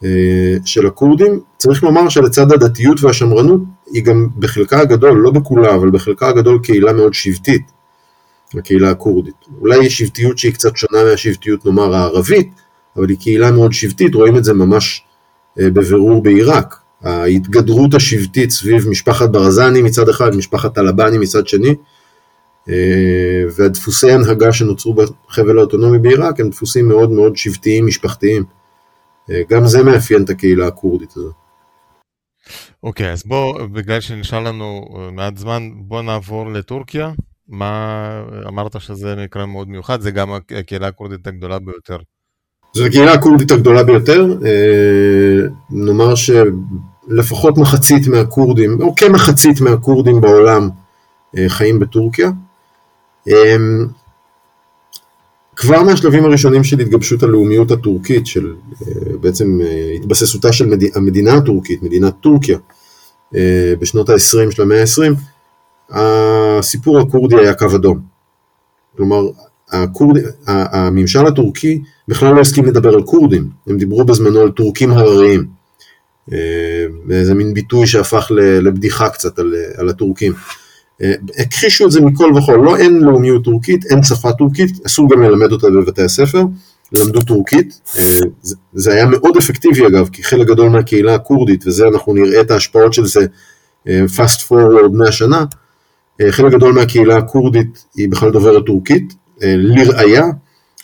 אה, 0.03 0.55
של 0.65 0.87
הכורדים. 0.87 1.39
צריך 1.57 1.83
לומר 1.83 2.09
שלצד 2.09 2.51
הדתיות 2.51 3.03
והשמרנות, 3.03 3.61
היא 3.91 4.03
גם 4.03 4.27
בחלקה 4.39 4.79
הגדול, 4.79 5.17
לא 5.17 5.31
בכולה, 5.31 5.75
אבל 5.75 5.89
בחלקה 5.89 6.27
הגדול 6.27 6.59
קהילה 6.63 6.93
מאוד 6.93 7.13
שבטית. 7.13 7.71
הקהילה 8.57 8.89
הכורדית. 8.89 9.35
אולי 9.61 9.85
יש 9.85 9.97
שבטיות 9.97 10.37
שהיא 10.37 10.53
קצת 10.53 10.77
שונה 10.77 11.03
מהשבטיות 11.03 11.65
נאמר 11.65 11.95
הערבית, 11.95 12.49
אבל 12.97 13.09
היא 13.09 13.17
קהילה 13.17 13.51
מאוד 13.51 13.73
שבטית, 13.73 14.15
רואים 14.15 14.37
את 14.37 14.43
זה 14.43 14.53
ממש 14.53 15.03
בבירור 15.57 16.23
בעיראק. 16.23 16.80
ההתגדרות 17.03 17.93
השבטית 17.93 18.49
סביב 18.51 18.89
משפחת 18.89 19.29
ברזני 19.29 19.81
מצד 19.81 20.09
אחד, 20.09 20.35
משפחת 20.35 20.75
טלבני 20.75 21.17
מצד 21.17 21.47
שני, 21.47 21.75
אה, 22.69 23.43
והדפוסי 23.55 24.11
הנהגה 24.11 24.53
שנוצרו 24.53 24.93
בחבל 24.93 25.57
האוטונומי 25.57 25.99
בעיראק 25.99 26.39
הם 26.39 26.49
דפוסים 26.49 26.87
מאוד 26.87 27.11
מאוד 27.11 27.37
שבטיים, 27.37 27.85
משפחתיים. 27.85 28.43
אה, 29.29 29.41
גם 29.49 29.65
זה 29.65 29.83
מאפיין 29.83 30.23
את 30.23 30.29
הקהילה 30.29 30.67
הכורדית 30.67 31.11
הזאת. 31.11 31.33
אוקיי, 32.83 33.09
okay, 33.09 33.13
אז 33.13 33.23
בוא, 33.25 33.65
בגלל 33.67 34.01
שנשאר 34.01 34.39
לנו 34.39 34.85
מעט 35.11 35.37
זמן, 35.37 35.69
בוא 35.75 36.01
נעבור 36.01 36.51
לטורקיה. 36.51 37.11
מה 37.47 38.23
אמרת 38.47 38.81
שזה 38.81 39.15
מקרה 39.15 39.45
מאוד 39.45 39.67
מיוחד, 39.67 40.01
זה 40.01 40.11
גם 40.11 40.29
הקהילה 40.33 40.87
הכורדית 40.87 41.27
הגדולה 41.27 41.59
ביותר. 41.59 41.97
זו 42.73 42.85
הקהילה 42.85 43.13
הכורדית 43.13 43.51
הגדולה 43.51 43.83
ביותר, 43.83 44.37
אה, 44.45 45.47
נאמר 45.69 46.13
שלפחות 46.15 47.57
מחצית 47.57 48.07
מהכורדים, 48.07 48.81
או 48.81 48.95
כמחצית 48.95 49.61
מהכורדים 49.61 50.21
בעולם 50.21 50.69
אה, 51.37 51.49
חיים 51.49 51.79
בטורקיה. 51.79 52.31
אה, 53.27 53.55
כבר 55.55 55.83
מהשלבים 55.83 56.25
הראשונים 56.25 56.63
של 56.63 56.79
התגבשות 56.79 57.23
הלאומיות 57.23 57.71
הטורקית, 57.71 58.27
של 58.27 58.53
בעצם 59.21 59.59
התבססותה 59.95 60.53
של 60.53 60.73
המדינה 60.95 61.33
הטורקית, 61.33 61.83
מדינת 61.83 62.13
טורקיה, 62.21 62.57
בשנות 63.79 64.09
ה-20 64.09 64.51
של 64.51 64.61
המאה 64.61 64.81
ה-20, 64.81 65.13
הסיפור 65.89 66.99
הכורדי 66.99 67.35
היה 67.35 67.53
קו 67.53 67.75
אדום. 67.75 67.99
כלומר, 68.97 69.21
הכורד, 69.71 70.17
הממשל 70.47 71.25
הטורקי 71.27 71.81
בכלל 72.07 72.35
לא 72.35 72.41
הסכים 72.41 72.65
לדבר 72.65 72.93
על 72.93 73.03
כורדים, 73.03 73.49
הם 73.67 73.77
דיברו 73.77 74.03
בזמנו 74.03 74.39
על 74.39 74.51
טורקים 74.51 74.91
הרריים. 74.91 75.61
אה, 76.33 76.85
זה 77.23 77.33
מין 77.33 77.53
ביטוי 77.53 77.87
שהפך 77.87 78.27
לבדיחה 78.37 79.09
קצת 79.09 79.39
על, 79.39 79.55
על 79.77 79.89
הטורקים. 79.89 80.33
אה, 81.01 81.13
הכחישו 81.39 81.85
את 81.85 81.91
זה 81.91 82.01
מכל 82.01 82.31
וכול, 82.37 82.65
לא 82.65 82.77
אין 82.77 83.01
לאומיות 83.01 83.43
טורקית, 83.43 83.85
אין 83.85 84.03
שפה 84.03 84.31
טורקית, 84.33 84.85
אסור 84.85 85.09
גם 85.09 85.21
ללמד 85.21 85.51
אותה 85.51 85.67
בבתי 85.69 86.01
הספר, 86.01 86.43
למדו 86.91 87.21
טורקית, 87.21 87.81
אה, 87.97 88.19
זה 88.73 88.93
היה 88.93 89.05
מאוד 89.05 89.37
אפקטיבי 89.37 89.87
אגב, 89.87 90.09
כי 90.11 90.23
חלק 90.23 90.47
גדול 90.47 90.69
מהקהילה 90.69 91.15
הכורדית, 91.15 91.67
וזה 91.67 91.87
אנחנו 91.87 92.13
נראה 92.13 92.41
את 92.41 92.51
ההשפעות 92.51 92.93
של 92.93 93.05
זה 93.05 93.25
fast 93.87 94.39
forward 94.49 94.91
100 94.93 95.11
שנה, 95.11 95.45
חלק 96.29 96.51
גדול 96.51 96.73
מהקהילה 96.73 97.17
הכורדית 97.17 97.85
היא 97.95 98.09
בכלל 98.09 98.31
דוברת 98.31 98.65
טורקית. 98.65 99.13
אה, 99.43 99.53
לראיה, 99.57 100.25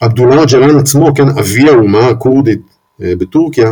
עבדוללה 0.01 0.45
ג'לן 0.45 0.77
עצמו, 0.77 1.13
כן, 1.15 1.29
אבי 1.29 1.69
האומה 1.69 2.07
הכורדית 2.07 2.61
אה, 3.01 3.13
בטורקיה, 3.17 3.71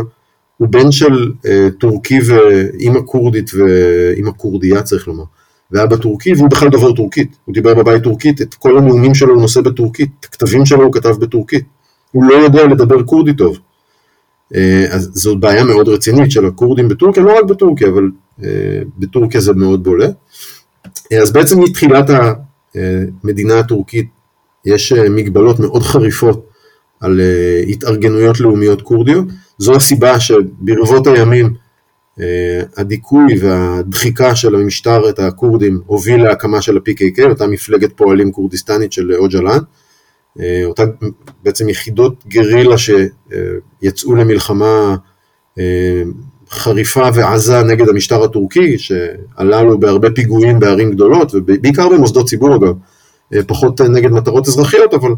הוא 0.56 0.68
בן 0.68 0.92
של 0.92 1.32
טורקי 1.78 2.18
ואימא 2.26 3.00
כורדית 3.06 3.50
ואימא 3.54 4.30
כורדיה 4.36 4.82
צריך 4.82 5.08
לומר. 5.08 5.24
ואבא 5.70 5.96
טורקי 5.96 6.32
והוא 6.32 6.50
בכלל 6.50 6.68
דובר 6.68 6.92
טורקית, 6.92 7.36
הוא 7.44 7.54
דיבר 7.54 7.74
בבית 7.74 8.02
טורקית, 8.02 8.42
את 8.42 8.54
כל 8.54 8.78
הנאומים 8.78 9.14
שלו 9.14 9.34
הוא 9.34 9.40
נושא 9.40 9.60
בטורקית, 9.60 10.10
את 10.20 10.24
הכתבים 10.24 10.66
שלו 10.66 10.84
הוא 10.84 10.92
כתב 10.92 11.16
בטורקית, 11.20 11.64
הוא 12.12 12.24
לא 12.24 12.34
יודע 12.34 12.66
לדבר 12.66 13.04
כורדי 13.04 13.34
טוב. 13.34 13.58
אז 14.90 15.10
זאת 15.14 15.40
בעיה 15.40 15.64
מאוד 15.64 15.88
רצינית 15.88 16.30
של 16.30 16.46
הכורדים 16.46 16.88
בטורקיה, 16.88 17.22
לא 17.22 17.38
רק 17.38 17.44
בטורקיה, 17.44 17.88
אבל 17.88 18.10
בטורקיה 18.98 19.40
זה 19.40 19.52
מאוד 19.52 19.84
בולט. 19.84 20.14
אז 21.22 21.32
בעצם 21.32 21.60
מתחילת 21.60 22.10
המדינה 23.24 23.58
הטורקית 23.58 24.08
יש 24.66 24.92
אה, 24.92 25.08
מגבלות 25.08 25.60
מאוד 25.60 25.82
חריפות 25.82 26.46
על 27.00 27.20
אה, 27.20 27.62
התארגנויות 27.68 28.40
לאומיות 28.40 28.82
כורדיות. 28.82 29.24
זו 29.58 29.76
הסיבה 29.76 30.20
שברבות 30.20 31.06
הימים 31.06 31.54
אה, 32.20 32.62
הדיכוי 32.76 33.38
והדחיקה 33.40 34.34
של 34.34 34.54
המשטר 34.54 35.08
את 35.08 35.18
הכורדים 35.18 35.80
הוביל 35.86 36.22
להקמה 36.22 36.62
של 36.62 36.76
ה-PKK, 36.76 37.22
אותה 37.28 37.46
מפלגת 37.46 37.92
פועלים 37.96 38.32
כורדיסטנית 38.32 38.92
של 38.92 39.14
אוג'לן, 39.14 39.58
אותה 40.64 40.84
בעצם 41.42 41.68
יחידות 41.68 42.24
גרילה 42.26 42.76
שיצאו 42.78 44.14
למלחמה 44.14 44.96
חריפה 46.50 47.08
ועזה 47.14 47.62
נגד 47.62 47.88
המשטר 47.88 48.24
הטורקי, 48.24 48.78
שעלה 48.78 49.62
לו 49.62 49.80
בהרבה 49.80 50.10
פיגועים 50.10 50.60
בערים 50.60 50.90
גדולות, 50.90 51.34
ובעיקר 51.34 51.88
במוסדות 51.88 52.28
ציבור 52.28 52.56
אגב, 52.56 52.74
פחות 53.46 53.80
נגד 53.80 54.10
מטרות 54.10 54.48
אזרחיות, 54.48 54.94
אבל 54.94 55.10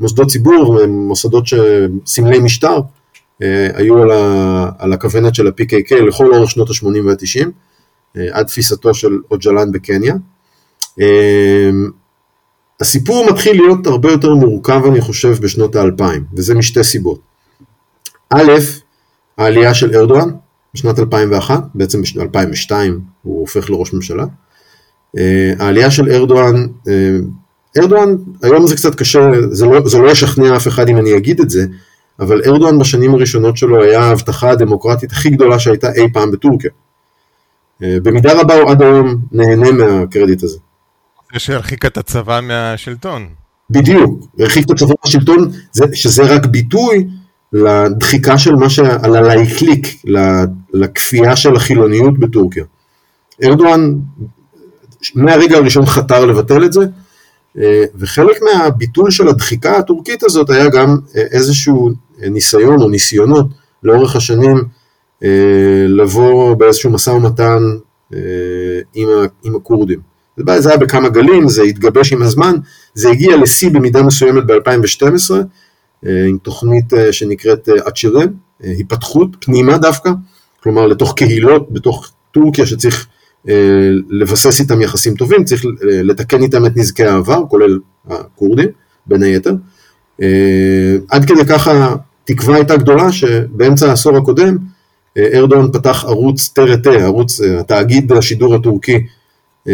מוסדות 0.00 0.28
ציבור, 0.28 0.86
מוסדות 0.86 1.44
סמלי 2.06 2.38
משטר, 2.38 2.80
אה, 3.42 3.68
היו 3.74 4.02
על, 4.02 4.10
ה, 4.10 4.70
על 4.78 4.92
הכוונת 4.92 5.34
של 5.34 5.46
ה-PKK 5.46 5.94
לכל 5.94 6.34
אורך 6.34 6.50
שנות 6.50 6.70
ה-80 6.70 7.06
וה-90, 7.06 7.48
עד 8.32 8.46
תפיסתו 8.46 8.94
של 8.94 9.18
אוג'לן 9.30 9.72
בקניה. 9.72 10.14
הסיפור 12.80 13.26
מתחיל 13.30 13.56
להיות 13.56 13.86
הרבה 13.86 14.12
יותר 14.12 14.34
מורכב, 14.34 14.82
אני 14.86 15.00
חושב, 15.00 15.36
בשנות 15.40 15.76
האלפיים, 15.76 16.24
וזה 16.36 16.54
משתי 16.54 16.84
סיבות. 16.84 17.20
א', 18.30 18.52
העלייה 19.38 19.74
של 19.74 19.96
ארדואן 19.96 20.30
בשנת 20.74 20.98
2001, 20.98 21.62
בעצם 21.74 22.02
בשנת 22.02 22.22
2002 22.22 23.00
הוא 23.22 23.40
הופך 23.40 23.70
לראש 23.70 23.92
ממשלה. 23.92 24.24
אה, 25.18 25.52
העלייה 25.58 25.90
של 25.90 26.08
ארדואן, 26.12 26.66
אה, 26.88 27.18
ארדואן, 27.78 28.16
היום 28.42 28.66
זה 28.66 28.76
קצת 28.76 28.94
קשה, 28.94 29.28
זה 29.50 29.66
לא, 29.66 29.88
זה 29.88 29.98
לא 29.98 30.10
ישכנע 30.10 30.56
אף 30.56 30.68
אחד 30.68 30.88
אם 30.88 30.96
אני 30.96 31.16
אגיד 31.16 31.40
את 31.40 31.50
זה, 31.50 31.66
אבל 32.20 32.42
ארדואן 32.46 32.78
בשנים 32.78 33.14
הראשונות 33.14 33.56
שלו 33.56 33.82
היה 33.82 34.00
ההבטחה 34.00 34.50
הדמוקרטית 34.50 35.12
הכי 35.12 35.30
גדולה 35.30 35.58
שהייתה 35.58 35.92
אי 35.92 36.12
פעם 36.12 36.30
בטורקיה. 36.30 36.70
אה, 37.82 37.96
במידה 38.02 38.40
רבה 38.40 38.54
הוא 38.54 38.70
עד 38.70 38.82
היום 38.82 39.16
נהנה 39.32 39.70
מהקרדיט 39.70 40.42
הזה. 40.42 40.58
זה 41.32 41.38
שהרחיק 41.38 41.84
את 41.84 41.98
הצבא 41.98 42.40
מהשלטון. 42.42 43.28
בדיוק, 43.70 44.26
הרחיק 44.38 44.66
את 44.66 44.70
הצבא 44.70 44.94
מהשלטון, 45.04 45.50
שזה 45.92 46.22
רק 46.22 46.46
ביטוי 46.46 47.06
לדחיקה 47.52 48.38
של 48.38 48.54
מה 48.54 48.70
ש... 48.70 48.78
על 48.78 49.16
הלייקליק, 49.16 49.86
לכפייה 50.72 51.36
של 51.36 51.56
החילוניות 51.56 52.18
בטורקיה. 52.18 52.64
ארדואן 53.44 53.94
מהרגע 55.14 55.56
הראשון 55.56 55.86
חתר 55.86 56.24
לבטל 56.24 56.64
את 56.64 56.72
זה, 56.72 56.80
וחלק 57.94 58.36
מהביטול 58.42 59.10
של 59.10 59.28
הדחיקה 59.28 59.76
הטורקית 59.76 60.22
הזאת 60.22 60.50
היה 60.50 60.68
גם 60.68 60.98
אה, 61.16 61.22
איזשהו 61.30 61.90
ניסיון 62.18 62.82
או 62.82 62.88
ניסיונות 62.88 63.46
לאורך 63.82 64.16
השנים 64.16 64.56
אה, 65.24 65.28
לבוא 65.88 66.54
באיזשהו 66.54 66.90
משא 66.90 67.10
ומתן 67.10 67.62
עם, 68.94 69.56
הכורדים. 69.56 70.00
זה 70.58 70.68
היה 70.68 70.78
בכמה 70.78 71.08
גלים, 71.08 71.48
זה 71.48 71.62
התגבש 71.62 72.12
עם 72.12 72.22
הזמן, 72.22 72.54
זה 72.94 73.10
הגיע 73.10 73.36
לשיא 73.36 73.70
במידה 73.70 74.02
מסוימת 74.02 74.46
ב-2012, 74.46 75.34
עם 76.02 76.38
תוכנית 76.42 76.92
שנקראת 77.10 77.68
אצ'רם, 77.88 78.28
היפתחות 78.60 79.28
פנימה 79.40 79.78
דווקא, 79.78 80.10
כלומר 80.62 80.86
לתוך 80.86 81.14
קהילות 81.16 81.72
בתוך 81.72 82.10
טורקיה 82.32 82.66
שצריך 82.66 83.06
אה, 83.06 83.09
לבסס 84.10 84.60
איתם 84.60 84.80
יחסים 84.80 85.14
טובים, 85.14 85.44
צריך 85.44 85.64
אה, 85.64 86.02
לתקן 86.02 86.42
איתם 86.42 86.66
את 86.66 86.76
נזקי 86.76 87.04
העבר, 87.04 87.42
כולל 87.48 87.78
הכורדים, 88.08 88.68
בין 89.06 89.22
היתר. 89.22 89.54
אה, 90.22 90.96
עד 91.08 91.24
כדי 91.24 91.44
ככה 91.48 91.94
תקווה 92.24 92.54
הייתה 92.54 92.76
גדולה 92.76 93.12
שבאמצע 93.12 93.88
העשור 93.88 94.16
הקודם 94.16 94.58
ארדואן 95.18 95.72
פתח 95.72 96.04
ערוץ 96.04 96.48
טרטה, 96.48 96.90
ערוץ, 96.90 97.40
התאגיד 97.40 98.12
השידור 98.12 98.54
הטורקי 98.54 99.06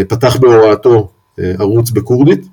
פתח 0.09 0.37
בהוראתו 0.37 1.09
ערוץ 1.39 1.91
בכורדית. 1.91 2.47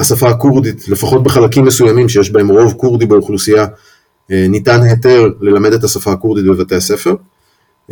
השפה 0.00 0.28
הכורדית, 0.28 0.88
לפחות 0.88 1.22
בחלקים 1.22 1.64
מסוימים 1.64 2.08
שיש 2.08 2.30
בהם 2.30 2.50
רוב 2.50 2.72
כורדי 2.72 3.06
באוכלוסייה, 3.06 3.66
ניתן 4.30 4.82
היתר 4.82 5.28
ללמד 5.40 5.72
את 5.72 5.84
השפה 5.84 6.12
הכורדית 6.12 6.44
בבתי 6.44 6.74
הספר. 6.74 7.14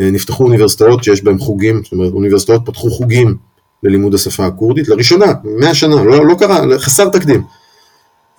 אה, 0.01 0.11
נפתחו 0.11 0.45
אוניברסיטאות 0.45 1.05
שיש 1.05 1.25
בהן 1.25 1.39
חוגים, 1.39 1.83
זאת 1.85 1.93
אומרת 1.93 2.13
אוניברסיטאות 2.13 2.63
פתחו 2.67 2.91
חוגים 2.91 3.37
ללימוד 3.83 4.15
השפה 4.15 4.47
הכורדית, 4.47 4.89
לראשונה, 4.89 5.33
מאה 5.45 5.75
שנה, 5.75 6.05
לא, 6.05 6.27
לא 6.27 6.35
קרה, 6.35 6.79
חסר 6.79 7.09
תקדים. 7.09 7.43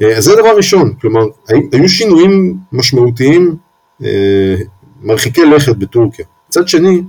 אה, 0.02 0.18
אז 0.18 0.24
זה 0.24 0.36
דבר 0.36 0.56
ראשון, 0.58 0.94
כלומר, 1.02 1.22
היו 1.72 1.90
שינויים 1.90 2.58
משמעותיים 2.72 3.56
אה, 4.04 4.56
מרחיקי 5.02 5.46
לכת 5.46 5.76
בטורקיה. 5.76 6.26
מצד 6.50 6.68
שני, 6.68 7.02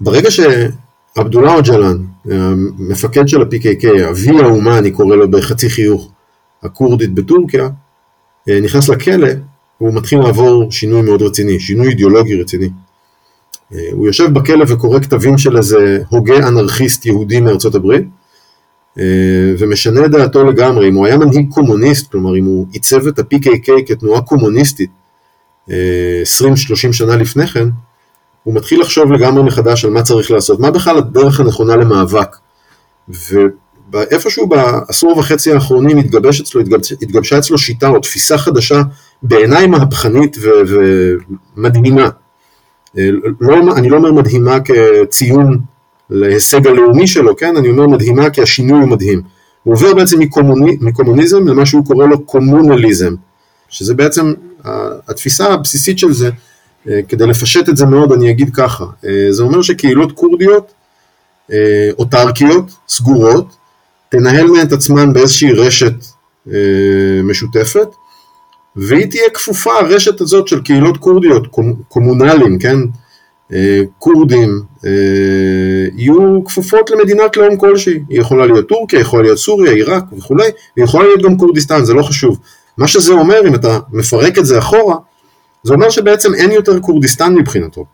ברגע 0.00 0.28
שעבדוללה 0.30 1.54
אוג'לן, 1.54 1.96
המפקד 2.30 3.28
של 3.28 3.42
ה-PKK, 3.42 4.10
אבי 4.10 4.42
האומה, 4.42 4.78
אני 4.78 4.90
קורא 4.90 5.16
לו 5.16 5.30
בחצי 5.30 5.70
חיוך, 5.70 6.10
הכורדית 6.62 7.14
בטורקיה, 7.14 7.68
נכנס 8.62 8.88
לכלא, 8.88 9.28
הוא 9.78 9.94
מתחיל 9.94 10.18
לעבור 10.18 10.70
שינוי 10.70 11.02
מאוד 11.02 11.22
רציני, 11.22 11.60
שינוי 11.60 11.88
אידיאולוגי 11.88 12.40
רציני. 12.40 12.68
אה, 13.74 13.88
הוא 13.92 14.06
יושב 14.06 14.32
בכלא 14.32 14.64
וקורא 14.68 15.00
כתבים 15.00 15.38
של 15.38 15.56
איזה 15.56 15.98
הוגה 16.08 16.36
אנרכיסט 16.36 17.06
יהודי 17.06 17.40
מארצות 17.40 17.74
הברית, 17.74 18.02
אה, 18.98 19.04
ומשנה 19.58 20.04
את 20.04 20.10
דעתו 20.10 20.44
לגמרי. 20.44 20.88
אם 20.88 20.94
הוא 20.94 21.06
היה 21.06 21.18
מנהיג 21.18 21.50
קומוניסט, 21.50 22.10
כלומר 22.10 22.36
אם 22.36 22.44
הוא 22.44 22.66
עיצב 22.72 23.06
את 23.06 23.18
ה-PKK 23.18 23.70
כתנועה 23.86 24.20
קומוניסטית 24.20 24.90
20-30 25.68 25.70
אה, 25.70 26.92
שנה 26.92 27.16
לפני 27.16 27.46
כן, 27.46 27.68
הוא 28.42 28.54
מתחיל 28.54 28.80
לחשוב 28.80 29.12
לגמרי 29.12 29.42
מחדש 29.42 29.84
על 29.84 29.90
מה 29.90 30.02
צריך 30.02 30.30
לעשות, 30.30 30.60
מה 30.60 30.70
בכלל 30.70 30.98
הדרך 30.98 31.40
הנכונה 31.40 31.76
למאבק. 31.76 32.36
ואיפשהו 33.92 34.46
בעשור 34.46 35.18
וחצי 35.18 35.52
האחרונים 35.52 35.98
התגבש 35.98 36.40
אצלו, 36.40 36.60
התגבש, 36.60 36.92
התגבשה 36.92 37.38
אצלו 37.38 37.58
שיטה 37.58 37.88
או 37.88 38.00
תפיסה 38.00 38.38
חדשה 38.38 38.82
בעיניי 39.24 39.66
מהפכנית 39.66 40.36
ומדהימה. 41.56 42.08
אה, 42.98 43.08
לא, 43.40 43.76
אני 43.76 43.88
לא 43.88 43.96
אומר 43.96 44.12
מדהימה 44.12 44.56
כציון 44.60 45.58
להישג 46.10 46.66
הלאומי 46.66 47.06
שלו, 47.06 47.36
כן? 47.36 47.56
אני 47.56 47.68
אומר 47.68 47.86
מדהימה 47.86 48.30
כי 48.30 48.42
השינוי 48.42 48.80
הוא 48.80 48.88
מדהים. 48.88 49.22
הוא 49.62 49.74
עובר 49.74 49.94
בעצם 49.94 50.20
מקומוני, 50.20 50.76
מקומוניזם 50.80 51.48
למה 51.48 51.66
שהוא 51.66 51.86
קורא 51.86 52.06
לו 52.06 52.24
קומונליזם, 52.24 53.14
שזה 53.68 53.94
בעצם 53.94 54.32
התפיסה 55.08 55.46
הבסיסית 55.46 55.98
של 55.98 56.12
זה, 56.12 56.30
אה, 56.88 57.00
כדי 57.08 57.26
לפשט 57.26 57.68
את 57.68 57.76
זה 57.76 57.86
מאוד 57.86 58.12
אני 58.12 58.30
אגיד 58.30 58.50
ככה, 58.54 58.84
אה, 59.06 59.26
זה 59.30 59.42
אומר 59.42 59.62
שקהילות 59.62 60.12
כורדיות 60.12 60.72
אוטרקיות, 61.98 62.70
סגורות, 62.88 63.56
תנהלנה 64.08 64.62
את 64.62 64.72
עצמן 64.72 65.12
באיזושהי 65.12 65.52
רשת 65.52 65.94
משותפת, 67.24 67.88
והיא 68.76 69.06
תהיה 69.10 69.30
כפופה, 69.34 69.72
הרשת 69.80 70.20
הזאת 70.20 70.48
של 70.48 70.60
קהילות 70.60 70.96
כורדיות, 70.96 71.46
קומונליים, 71.88 72.58
כן, 72.58 72.76
אה, 73.52 73.82
כורדים, 73.98 74.62
אה, 74.86 74.90
יהיו 75.96 76.44
כפופות 76.44 76.90
למדינת 76.90 77.36
לאום 77.36 77.56
כלשהי, 77.56 78.00
היא 78.08 78.20
יכולה 78.20 78.46
להיות 78.46 78.68
טורקיה, 78.68 79.00
יכולה 79.00 79.22
להיות 79.22 79.38
סוריה, 79.38 79.72
עיראק 79.72 80.04
וכולי, 80.18 80.48
והיא 80.76 80.84
יכולה 80.84 81.04
להיות 81.04 81.22
גם 81.22 81.38
כורדיסטן, 81.38 81.84
זה 81.84 81.94
לא 81.94 82.02
חשוב. 82.02 82.38
מה 82.78 82.88
שזה 82.88 83.12
אומר, 83.12 83.40
אם 83.48 83.54
אתה 83.54 83.78
מפרק 83.92 84.38
את 84.38 84.46
זה 84.46 84.58
אחורה, 84.58 84.96
זה 85.62 85.74
אומר 85.74 85.90
שבעצם 85.90 86.34
אין 86.34 86.50
יותר 86.50 86.80
כורדיסטן 86.80 87.34
מבחינתו. 87.34 87.84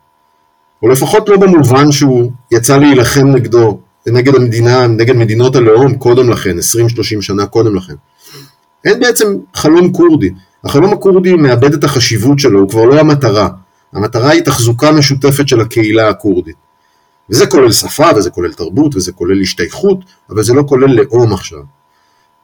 או 0.83 0.89
לפחות 0.89 1.29
לא 1.29 1.37
במובן 1.37 1.93
שהוא 1.93 2.31
יצא 2.51 2.79
להילחם 2.79 3.27
נגדו, 3.27 3.81
נגד 4.07 4.35
המדינה, 4.35 4.87
נגד 4.87 5.17
מדינות 5.17 5.57
הלאום 5.57 5.95
קודם 5.95 6.31
לכן, 6.31 6.57
20-30 6.59 7.23
שנה 7.23 7.47
קודם 7.47 7.77
לכן. 7.77 7.95
אין 8.85 9.01
בעצם 9.01 9.37
חלום 9.55 9.93
כורדי. 9.93 10.31
החלום 10.65 10.93
הכורדי 10.93 11.35
מאבד 11.35 11.75
את 11.75 11.85
החשיבות 11.85 12.39
שלו, 12.39 12.61
הוא 12.61 12.69
כבר 12.69 12.85
לא 12.85 13.01
המטרה. 13.01 13.49
המטרה 13.93 14.31
היא 14.31 14.43
תחזוקה 14.43 14.93
משותפת 14.93 15.49
של 15.49 15.61
הקהילה 15.61 16.09
הכורדית. 16.09 16.57
וזה 17.31 17.47
כולל 17.47 17.73
שפה, 17.73 18.07
וזה 18.17 18.31
כולל 18.31 18.53
תרבות, 18.53 18.97
וזה 18.97 19.13
כולל 19.13 19.41
השתייכות, 19.41 19.99
אבל 20.31 20.43
זה 20.43 20.55
לא 20.55 20.63
כולל 20.69 20.93
לאום 20.93 21.33
עכשיו. 21.33 21.61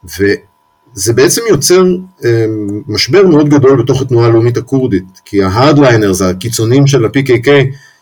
וזה 0.03 1.13
בעצם 1.13 1.41
יוצר 1.49 1.83
אה, 2.25 2.45
משבר 2.87 3.27
מאוד 3.27 3.49
גדול 3.49 3.81
בתוך 3.83 4.01
התנועה 4.01 4.27
הלאומית 4.27 4.57
הכורדית, 4.57 5.21
כי 5.25 5.43
ה 5.43 5.49
hardliners, 5.49 6.21
הקיצונים 6.21 6.87
של 6.87 7.05
ה-PKK, 7.05 7.49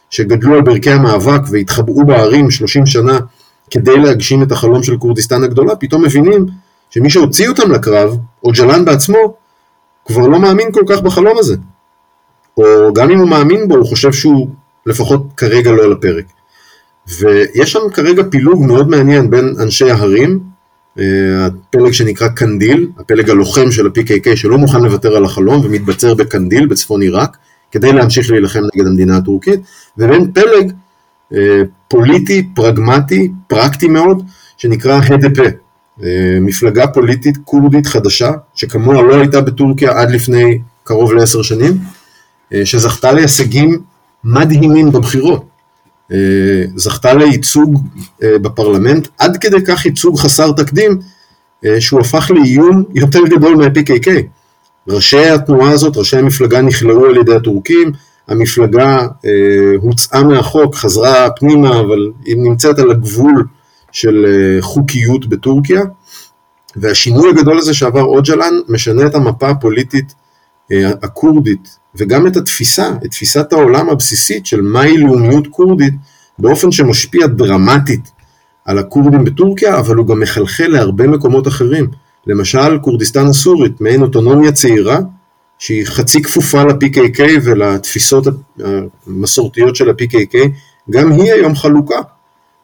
שגדלו 0.09 0.55
על 0.55 0.61
ברכי 0.61 0.91
המאבק 0.91 1.41
והתחבאו 1.51 2.05
בהרים 2.05 2.51
30 2.51 2.85
שנה 2.85 3.19
כדי 3.71 3.97
להגשים 3.97 4.43
את 4.43 4.51
החלום 4.51 4.83
של 4.83 4.97
כורדיסטן 4.97 5.43
הגדולה, 5.43 5.75
פתאום 5.75 6.03
מבינים 6.03 6.45
שמי 6.89 7.09
שהוציא 7.09 7.49
אותם 7.49 7.71
לקרב, 7.71 8.17
אוג'לאן 8.43 8.85
בעצמו, 8.85 9.37
כבר 10.05 10.27
לא 10.27 10.39
מאמין 10.39 10.71
כל 10.71 10.83
כך 10.87 11.01
בחלום 11.01 11.37
הזה. 11.37 11.55
או 12.57 12.93
גם 12.93 13.11
אם 13.11 13.19
הוא 13.19 13.29
מאמין 13.29 13.67
בו, 13.67 13.75
הוא 13.75 13.85
חושב 13.85 14.13
שהוא 14.13 14.49
לפחות 14.85 15.27
כרגע 15.37 15.71
לא 15.71 15.83
על 15.83 15.91
הפרק. 15.91 16.25
ויש 17.19 17.71
שם 17.71 17.79
כרגע 17.93 18.23
פילוג 18.29 18.65
מאוד 18.65 18.89
מעניין 18.89 19.29
בין 19.29 19.55
אנשי 19.59 19.91
ההרים, 19.91 20.39
אה, 20.99 21.45
הפלג 21.45 21.91
שנקרא 21.91 22.27
קנדיל, 22.27 22.87
הפלג 22.97 23.29
הלוחם 23.29 23.71
של 23.71 23.87
ה-PKK 23.87 24.35
שלא 24.35 24.57
מוכן 24.57 24.81
לוותר 24.81 25.15
על 25.15 25.25
החלום 25.25 25.65
ומתבצר 25.65 26.13
בקנדיל 26.13 26.65
בצפון 26.65 27.01
עיראק, 27.01 27.37
כדי 27.71 27.93
להמשיך 27.93 28.31
להילחם 28.31 28.61
נגד 28.75 28.87
המדינה 28.87 29.17
הטורקית, 29.17 29.59
ובין 29.97 30.31
פלג 30.31 30.71
אה, 31.33 31.61
פוליטי, 31.87 32.47
פרגמטי, 32.55 33.31
פרקטי 33.47 33.87
מאוד, 33.87 34.23
שנקרא 34.57 35.01
HDP, 35.01 35.41
מפלגה 36.41 36.87
פוליטית 36.87 37.37
כורדית 37.43 37.87
חדשה, 37.87 38.31
שכמוה 38.55 39.01
לא 39.01 39.15
הייתה 39.15 39.41
בטורקיה 39.41 39.99
עד 39.99 40.11
לפני 40.11 40.59
קרוב 40.83 41.13
לעשר 41.13 41.41
שנים, 41.41 41.77
אה, 42.53 42.65
שזכתה 42.65 43.11
להישגים 43.11 43.79
מדהימים 44.23 44.91
בבחירות. 44.91 45.45
אה, 46.11 46.17
זכתה 46.75 47.13
לייצוג 47.13 47.83
בפרלמנט, 48.21 49.07
עד 49.17 49.37
כדי 49.37 49.65
כך 49.67 49.85
ייצוג 49.85 50.19
חסר 50.19 50.51
תקדים, 50.51 50.99
שהוא 51.79 51.99
הפך 51.99 52.31
לאיום 52.31 52.83
יותר 52.93 53.19
גדול 53.29 53.55
מה-PKK. 53.55 54.09
ראשי 54.87 55.29
התנועה 55.29 55.71
הזאת, 55.71 55.97
ראשי 55.97 56.17
המפלגה 56.17 56.61
נכלאו 56.61 57.05
על 57.05 57.17
ידי 57.17 57.35
הטורקים, 57.35 57.91
המפלגה 58.27 59.07
אה, 59.25 59.29
הוצאה 59.81 60.23
מהחוק, 60.23 60.75
חזרה 60.75 61.29
פנימה, 61.39 61.79
אבל 61.79 62.11
היא 62.25 62.37
נמצאת 62.37 62.79
על 62.79 62.91
הגבול 62.91 63.45
של 63.95 64.25
אה, 64.27 64.61
חוקיות 64.61 65.27
בטורקיה, 65.27 65.81
והשינוי 66.75 67.29
הגדול 67.29 67.57
הזה 67.57 67.73
שעבר 67.73 68.03
אוג'לן 68.03 68.53
משנה 68.69 69.05
את 69.07 69.15
המפה 69.15 69.49
הפוליטית 69.49 70.13
אה, 70.71 70.89
הכורדית, 71.03 71.77
וגם 71.95 72.27
את 72.27 72.37
התפיסה, 72.37 72.91
את 73.05 73.11
תפיסת 73.11 73.53
העולם 73.53 73.89
הבסיסית 73.89 74.45
של 74.45 74.61
מהי 74.61 74.97
לאומיות 74.97 75.47
כורדית, 75.47 75.93
באופן 76.39 76.71
שמשפיע 76.71 77.27
דרמטית 77.27 78.11
על 78.65 78.79
הכורדים 78.79 79.25
בטורקיה, 79.25 79.79
אבל 79.79 79.95
הוא 79.95 80.07
גם 80.07 80.19
מחלחל 80.19 80.67
להרבה 80.67 81.07
מקומות 81.07 81.47
אחרים. 81.47 81.87
למשל, 82.27 82.79
כורדיסטן 82.81 83.27
הסורית, 83.27 83.81
מעין 83.81 84.01
אוטונומיה 84.01 84.51
צעירה, 84.51 84.99
שהיא 85.59 85.85
חצי 85.85 86.21
כפופה 86.21 86.63
ל-PKK 86.63 87.21
ולתפיסות 87.43 88.27
המסורתיות 89.07 89.75
של 89.75 89.89
ה-PKK, 89.89 90.37
גם 90.89 91.11
היא 91.11 91.33
היום 91.33 91.55
חלוקה 91.55 91.99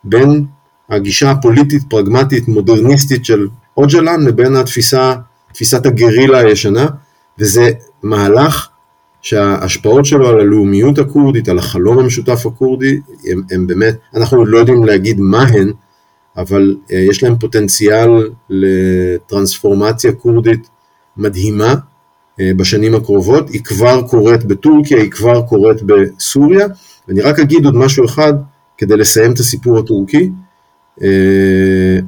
בין 0.04 0.46
הגישה 0.92 1.32
הפוליטית, 1.32 1.84
פרגמטית, 1.90 2.48
מודרניסטית 2.48 3.26
של 3.26 3.48
אוג'לן 3.78 4.22
לבין 4.22 4.56
התפיסה, 4.56 5.14
תפיסת 5.54 5.86
הגרילה 5.86 6.40
הישנה, 6.40 6.88
וזה 7.40 7.72
מהלך 8.04 8.68
שההשפעות 9.22 10.06
שלו 10.06 10.28
על 10.28 10.40
הלאומיות 10.40 10.98
הכורדית, 10.98 11.50
על 11.50 11.58
החלום 11.58 12.00
המשותף 12.00 12.46
הכורדי, 12.46 13.00
הם, 13.26 13.42
הם 13.52 13.68
באמת, 13.68 13.96
אנחנו 14.16 14.46
לא 14.46 14.58
יודעים 14.58 14.84
להגיד 14.84 15.20
מה 15.20 15.44
הן, 15.44 15.72
אבל 16.38 16.76
אה, 16.92 16.98
יש 16.98 17.24
להם 17.24 17.38
פוטנציאל 17.38 18.10
לטרנספורמציה 18.50 20.12
כורדית 20.14 20.70
מדהימה 21.18 21.76
אה, 22.40 22.52
בשנים 22.58 22.96
הקרובות, 22.96 23.50
היא 23.50 23.64
כבר 23.64 24.02
קורית 24.02 24.46
בטורקיה, 24.46 24.98
היא 24.98 25.12
כבר 25.12 25.42
קורית 25.42 25.78
בסוריה, 25.86 26.68
ואני 27.08 27.22
רק 27.22 27.40
אגיד 27.40 27.66
עוד 27.66 27.76
משהו 27.76 28.06
אחד 28.06 28.34
כדי 28.78 28.98
לסיים 28.98 29.32
את 29.32 29.40
הסיפור 29.40 29.80
הטורקי. 29.80 30.30
אה, 31.04 32.00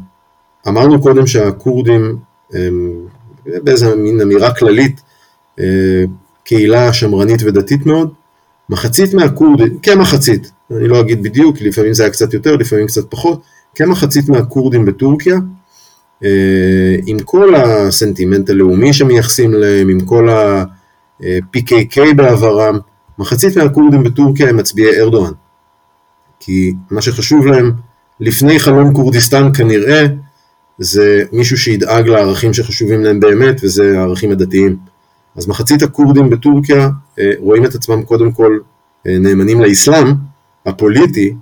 אמרנו 0.68 1.02
קודם 1.02 1.28
שהכורדים, 1.28 2.18
באיזה 3.46 3.96
מין 3.96 4.22
אמירה 4.22 4.54
כללית, 4.56 5.02
קהילה 6.44 6.94
שמרנית 6.94 7.44
ודתית 7.44 7.86
מאוד, 7.86 8.14
מחצית 8.70 9.14
מהכורדים, 9.14 9.80
כמחצית, 9.80 10.52
אני 10.72 10.88
לא 10.88 11.00
אגיד 11.00 11.24
בדיוק, 11.24 11.62
לפעמים 11.62 11.94
זה 11.94 12.04
היה 12.04 12.12
קצת 12.12 12.34
יותר, 12.34 12.56
לפעמים 12.56 12.88
קצת 12.88 13.12
פחות, 13.12 13.42
כמחצית 13.76 14.30
מהכורדים 14.30 14.86
בטורקיה, 14.86 15.36
אה, 16.24 16.96
עם 17.06 17.20
כל 17.20 17.56
הסנטימנט 17.56 18.50
הלאומי 18.50 18.94
שמייחסים 18.94 19.54
להם, 19.54 19.90
עם 19.90 20.00
כל 20.00 20.30
ה-PKK 20.30 22.14
בעברם, 22.16 22.80
מחצית 23.20 23.58
מהכורדים 23.58 24.04
בטורקיה 24.04 24.50
הם 24.50 24.58
מצביעי 24.58 25.00
ארדואן. 25.00 25.32
כי 26.40 26.74
מה 26.92 27.02
שחשוב 27.02 27.48
להם, 27.48 27.72
לפני 28.26 28.60
חלום 28.60 28.94
כורדיסטן 28.94 29.54
כנראה, 29.54 30.06
זה 30.80 31.24
מישהו 31.32 31.58
שידאג 31.58 32.08
לערכים 32.08 32.54
שחשובים 32.54 33.04
להם 33.04 33.20
באמת, 33.20 33.60
וזה 33.64 34.00
הערכים 34.00 34.32
הדתיים. 34.32 34.78
אז 35.36 35.48
מחצית 35.48 35.82
הכורדים 35.82 36.30
בטורקיה 36.30 36.90
אה, 37.20 37.32
רואים 37.38 37.66
את 37.66 37.76
עצמם 37.76 38.04
קודם 38.04 38.32
כל 38.32 38.60
אה, 39.08 39.18
נאמנים 39.20 39.62
לאסלאם 39.62 40.08
הפוליטי, 40.66 41.36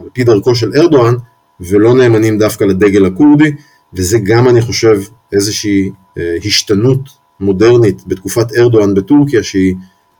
על 0.00 0.08
פי 0.12 0.24
דרכו 0.24 0.54
של 0.54 0.72
ארדואן, 0.76 1.14
ולא 1.60 1.94
נאמנים 1.94 2.38
דווקא 2.38 2.64
לדגל 2.64 3.06
הכורדי, 3.06 3.52
וזה 3.94 4.18
גם 4.18 4.48
אני 4.48 4.60
חושב 4.60 5.00
איזושהי 5.32 5.90
אה, 6.18 6.36
השתנות 6.44 7.00
מודרנית 7.40 8.02
בתקופת 8.06 8.56
ארדואן 8.56 8.94
בטורקיה, 8.94 9.42
שהיא 9.42 9.74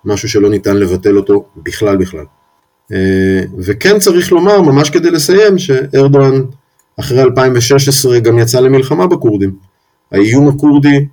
משהו 0.05 0.29
שלא 0.29 0.51
ניתן 0.51 0.77
לבטל 0.77 1.17
אותו 1.17 1.45
בכלל 1.57 1.97
בכלל. 1.97 2.25
וכן 3.59 3.99
צריך 3.99 4.33
לומר, 4.33 4.61
ממש 4.61 4.91
כדי 4.91 5.11
לסיים, 5.11 5.59
שארדואן 5.59 6.43
אחרי 7.01 7.23
2016 7.23 8.21
גם 8.21 8.39
יצא 8.39 8.61
למלחמה 8.61 9.07
בכורדים. 9.07 9.55
האיום 10.13 10.49
הכורדי 10.49 11.07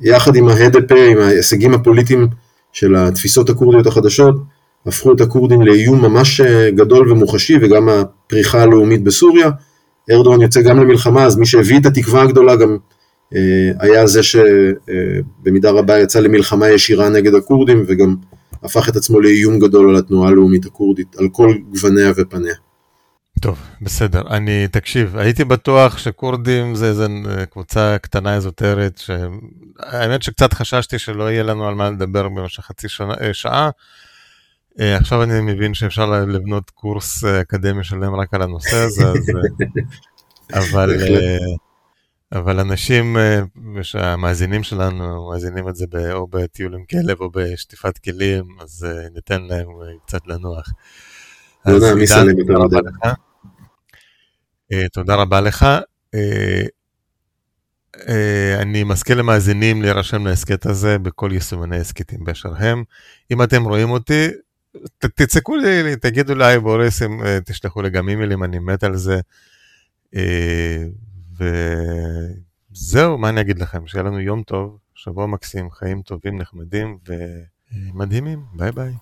יחד 0.00 0.36
עם 0.36 0.48
ה-HDP, 0.48 0.94
עם 0.94 1.18
ההישגים 1.18 1.74
הפוליטיים 1.74 2.28
של 2.72 2.96
התפיסות 2.96 3.50
הכורדיות 3.50 3.86
החדשות, 3.86 4.34
הפכו 4.86 5.12
את 5.12 5.20
הכורדים 5.20 5.62
לאיום 5.62 6.02
ממש 6.02 6.40
אה, 6.40 6.70
גדול 6.70 7.12
ומוחשי, 7.12 7.56
וגם 7.62 7.88
הפריחה 7.88 8.62
הלאומית 8.62 9.02
בסוריה. 9.02 9.50
ארדואן 10.10 10.40
יוצא 10.40 10.62
גם 10.62 10.80
למלחמה, 10.80 11.24
אז 11.24 11.36
מי 11.36 11.46
שהביא 11.46 11.78
את 11.78 11.86
התקווה 11.86 12.22
הגדולה 12.22 12.56
גם 12.56 12.76
אה, 13.34 13.40
היה 13.78 14.06
זה 14.06 14.20
שבמידה 14.22 15.68
אה, 15.68 15.74
רבה 15.74 15.98
יצא 15.98 16.20
למלחמה 16.20 16.70
ישירה 16.70 17.08
נגד 17.08 17.34
הכורדים, 17.34 17.84
וגם 17.88 18.14
הפך 18.62 18.88
את 18.88 18.96
עצמו 18.96 19.20
לאיום 19.20 19.58
גדול 19.58 19.90
על 19.90 19.96
התנועה 19.96 20.28
הלאומית 20.28 20.66
הכורדית, 20.66 21.16
על 21.16 21.28
כל 21.32 21.54
גווניה 21.70 22.12
ופניה. 22.16 22.54
טוב, 23.40 23.58
בסדר. 23.80 24.22
אני, 24.30 24.68
תקשיב, 24.68 25.16
הייתי 25.16 25.44
בטוח 25.44 25.98
שכורדים 25.98 26.74
זה 26.74 26.88
איזה 26.88 27.06
קבוצה 27.50 27.96
קטנה 28.02 28.34
אזוטרית, 28.34 28.98
שהאמת 28.98 30.22
שקצת 30.22 30.52
חששתי 30.52 30.98
שלא 30.98 31.30
יהיה 31.30 31.42
לנו 31.42 31.68
על 31.68 31.74
מה 31.74 31.90
לדבר 31.90 32.28
במשך 32.28 32.62
חצי 32.62 32.88
שנה, 32.88 33.14
אה, 33.20 33.34
שעה. 33.34 33.70
אה, 34.80 34.96
עכשיו 34.96 35.22
אני 35.22 35.40
מבין 35.40 35.74
שאפשר 35.74 36.10
לבנות 36.26 36.70
קורס 36.70 37.24
אה, 37.24 37.40
אקדמי 37.40 37.84
שלם 37.84 38.14
רק 38.14 38.34
על 38.34 38.42
הנושא 38.42 38.76
הזה, 38.76 39.08
אז... 39.08 39.30
אבל, 40.70 40.96
אבל 42.32 42.60
אנשים 42.60 43.16
שהמאזינים 43.82 44.62
שלנו 44.62 45.30
מאזינים 45.30 45.68
את 45.68 45.76
זה 45.76 45.86
או 46.12 46.26
בטיול 46.26 46.74
עם 46.74 46.84
כלב 46.84 47.20
או 47.20 47.30
בשטיפת 47.30 47.98
כלים, 47.98 48.44
אז 48.60 48.86
ניתן 49.14 49.42
להם 49.42 49.68
קצת 50.06 50.26
לנוח. 50.26 50.72
לא 51.66 51.94
מי 51.94 52.06
סלם 52.06 52.38
יותר 52.38 52.58
מדי. 52.58 52.76
אה, 54.72 54.88
תודה 54.88 55.14
רבה 55.14 55.40
לך. 55.40 55.66
אה, 56.14 56.62
אה, 58.08 58.58
אני 58.62 58.84
מזכיר 58.84 59.16
למאזינים 59.16 59.82
להירשם 59.82 60.26
להסכת 60.26 60.66
הזה 60.66 60.98
בכל 60.98 61.30
יישומני 61.32 61.76
הסכתים 61.76 62.24
באשר 62.24 62.52
הם. 62.56 62.84
אם 63.30 63.42
אתם 63.42 63.64
רואים 63.64 63.90
אותי, 63.90 64.28
תצעקו 64.98 65.56
לי, 65.56 65.96
תגידו 65.96 66.34
לי, 66.34 66.58
בוריס, 66.58 67.02
תשלחו 67.44 67.82
לי 67.82 67.90
גם 67.90 68.08
אימיילים, 68.08 68.44
אני 68.44 68.58
מת 68.58 68.84
על 68.84 68.96
זה. 68.96 69.20
וזהו, 71.42 73.18
מה 73.18 73.28
אני 73.28 73.40
אגיד 73.40 73.58
לכם? 73.58 73.86
שיהיה 73.86 74.04
לנו 74.04 74.20
יום 74.20 74.42
טוב, 74.42 74.78
שבוע 74.94 75.26
מקסים, 75.26 75.70
חיים 75.70 76.02
טובים, 76.02 76.38
נחמדים 76.38 76.98
ומדהימים. 77.06 78.42
ביי 78.54 78.72
ביי. 78.72 78.92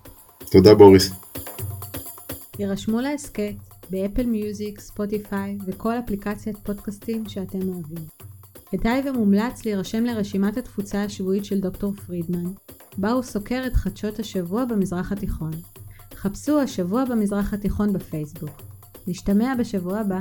תודה 0.51 0.74
בוריס. 0.74 1.12
הירשמו 2.58 3.00
להסכת 3.01 3.55
ב 3.90 3.96
Apple 3.96 4.26
Music, 4.26 4.80
Spotify 4.80 5.58
וכל 5.66 5.99
אפליקציית 5.99 6.57
פודקאסטים 6.59 7.28
שאתם 7.28 7.68
אוהבים. 7.68 8.05
כדאי 8.70 9.03
ומומלץ 9.09 9.64
להירשם 9.64 10.05
לרשימת 10.05 10.57
התפוצה 10.57 11.05
השבועית 11.05 11.45
של 11.45 11.61
דוקטור 11.61 11.95
פרידמן, 12.07 12.53
בה 12.99 13.11
הוא 13.11 13.22
סוקר 13.22 13.62
את 13.66 13.74
חדשות 13.74 14.18
השבוע 14.18 14.64
במזרח 14.64 15.12
התיכון. 15.12 15.51
חפשו 16.14 16.61
השבוע 16.61 17.05
במזרח 17.05 17.55
התיכון 17.55 17.93
בפייסבוק. 17.93 18.62
נשתמע 19.07 19.55
בשבוע 19.59 19.99
הבא. 19.99 20.20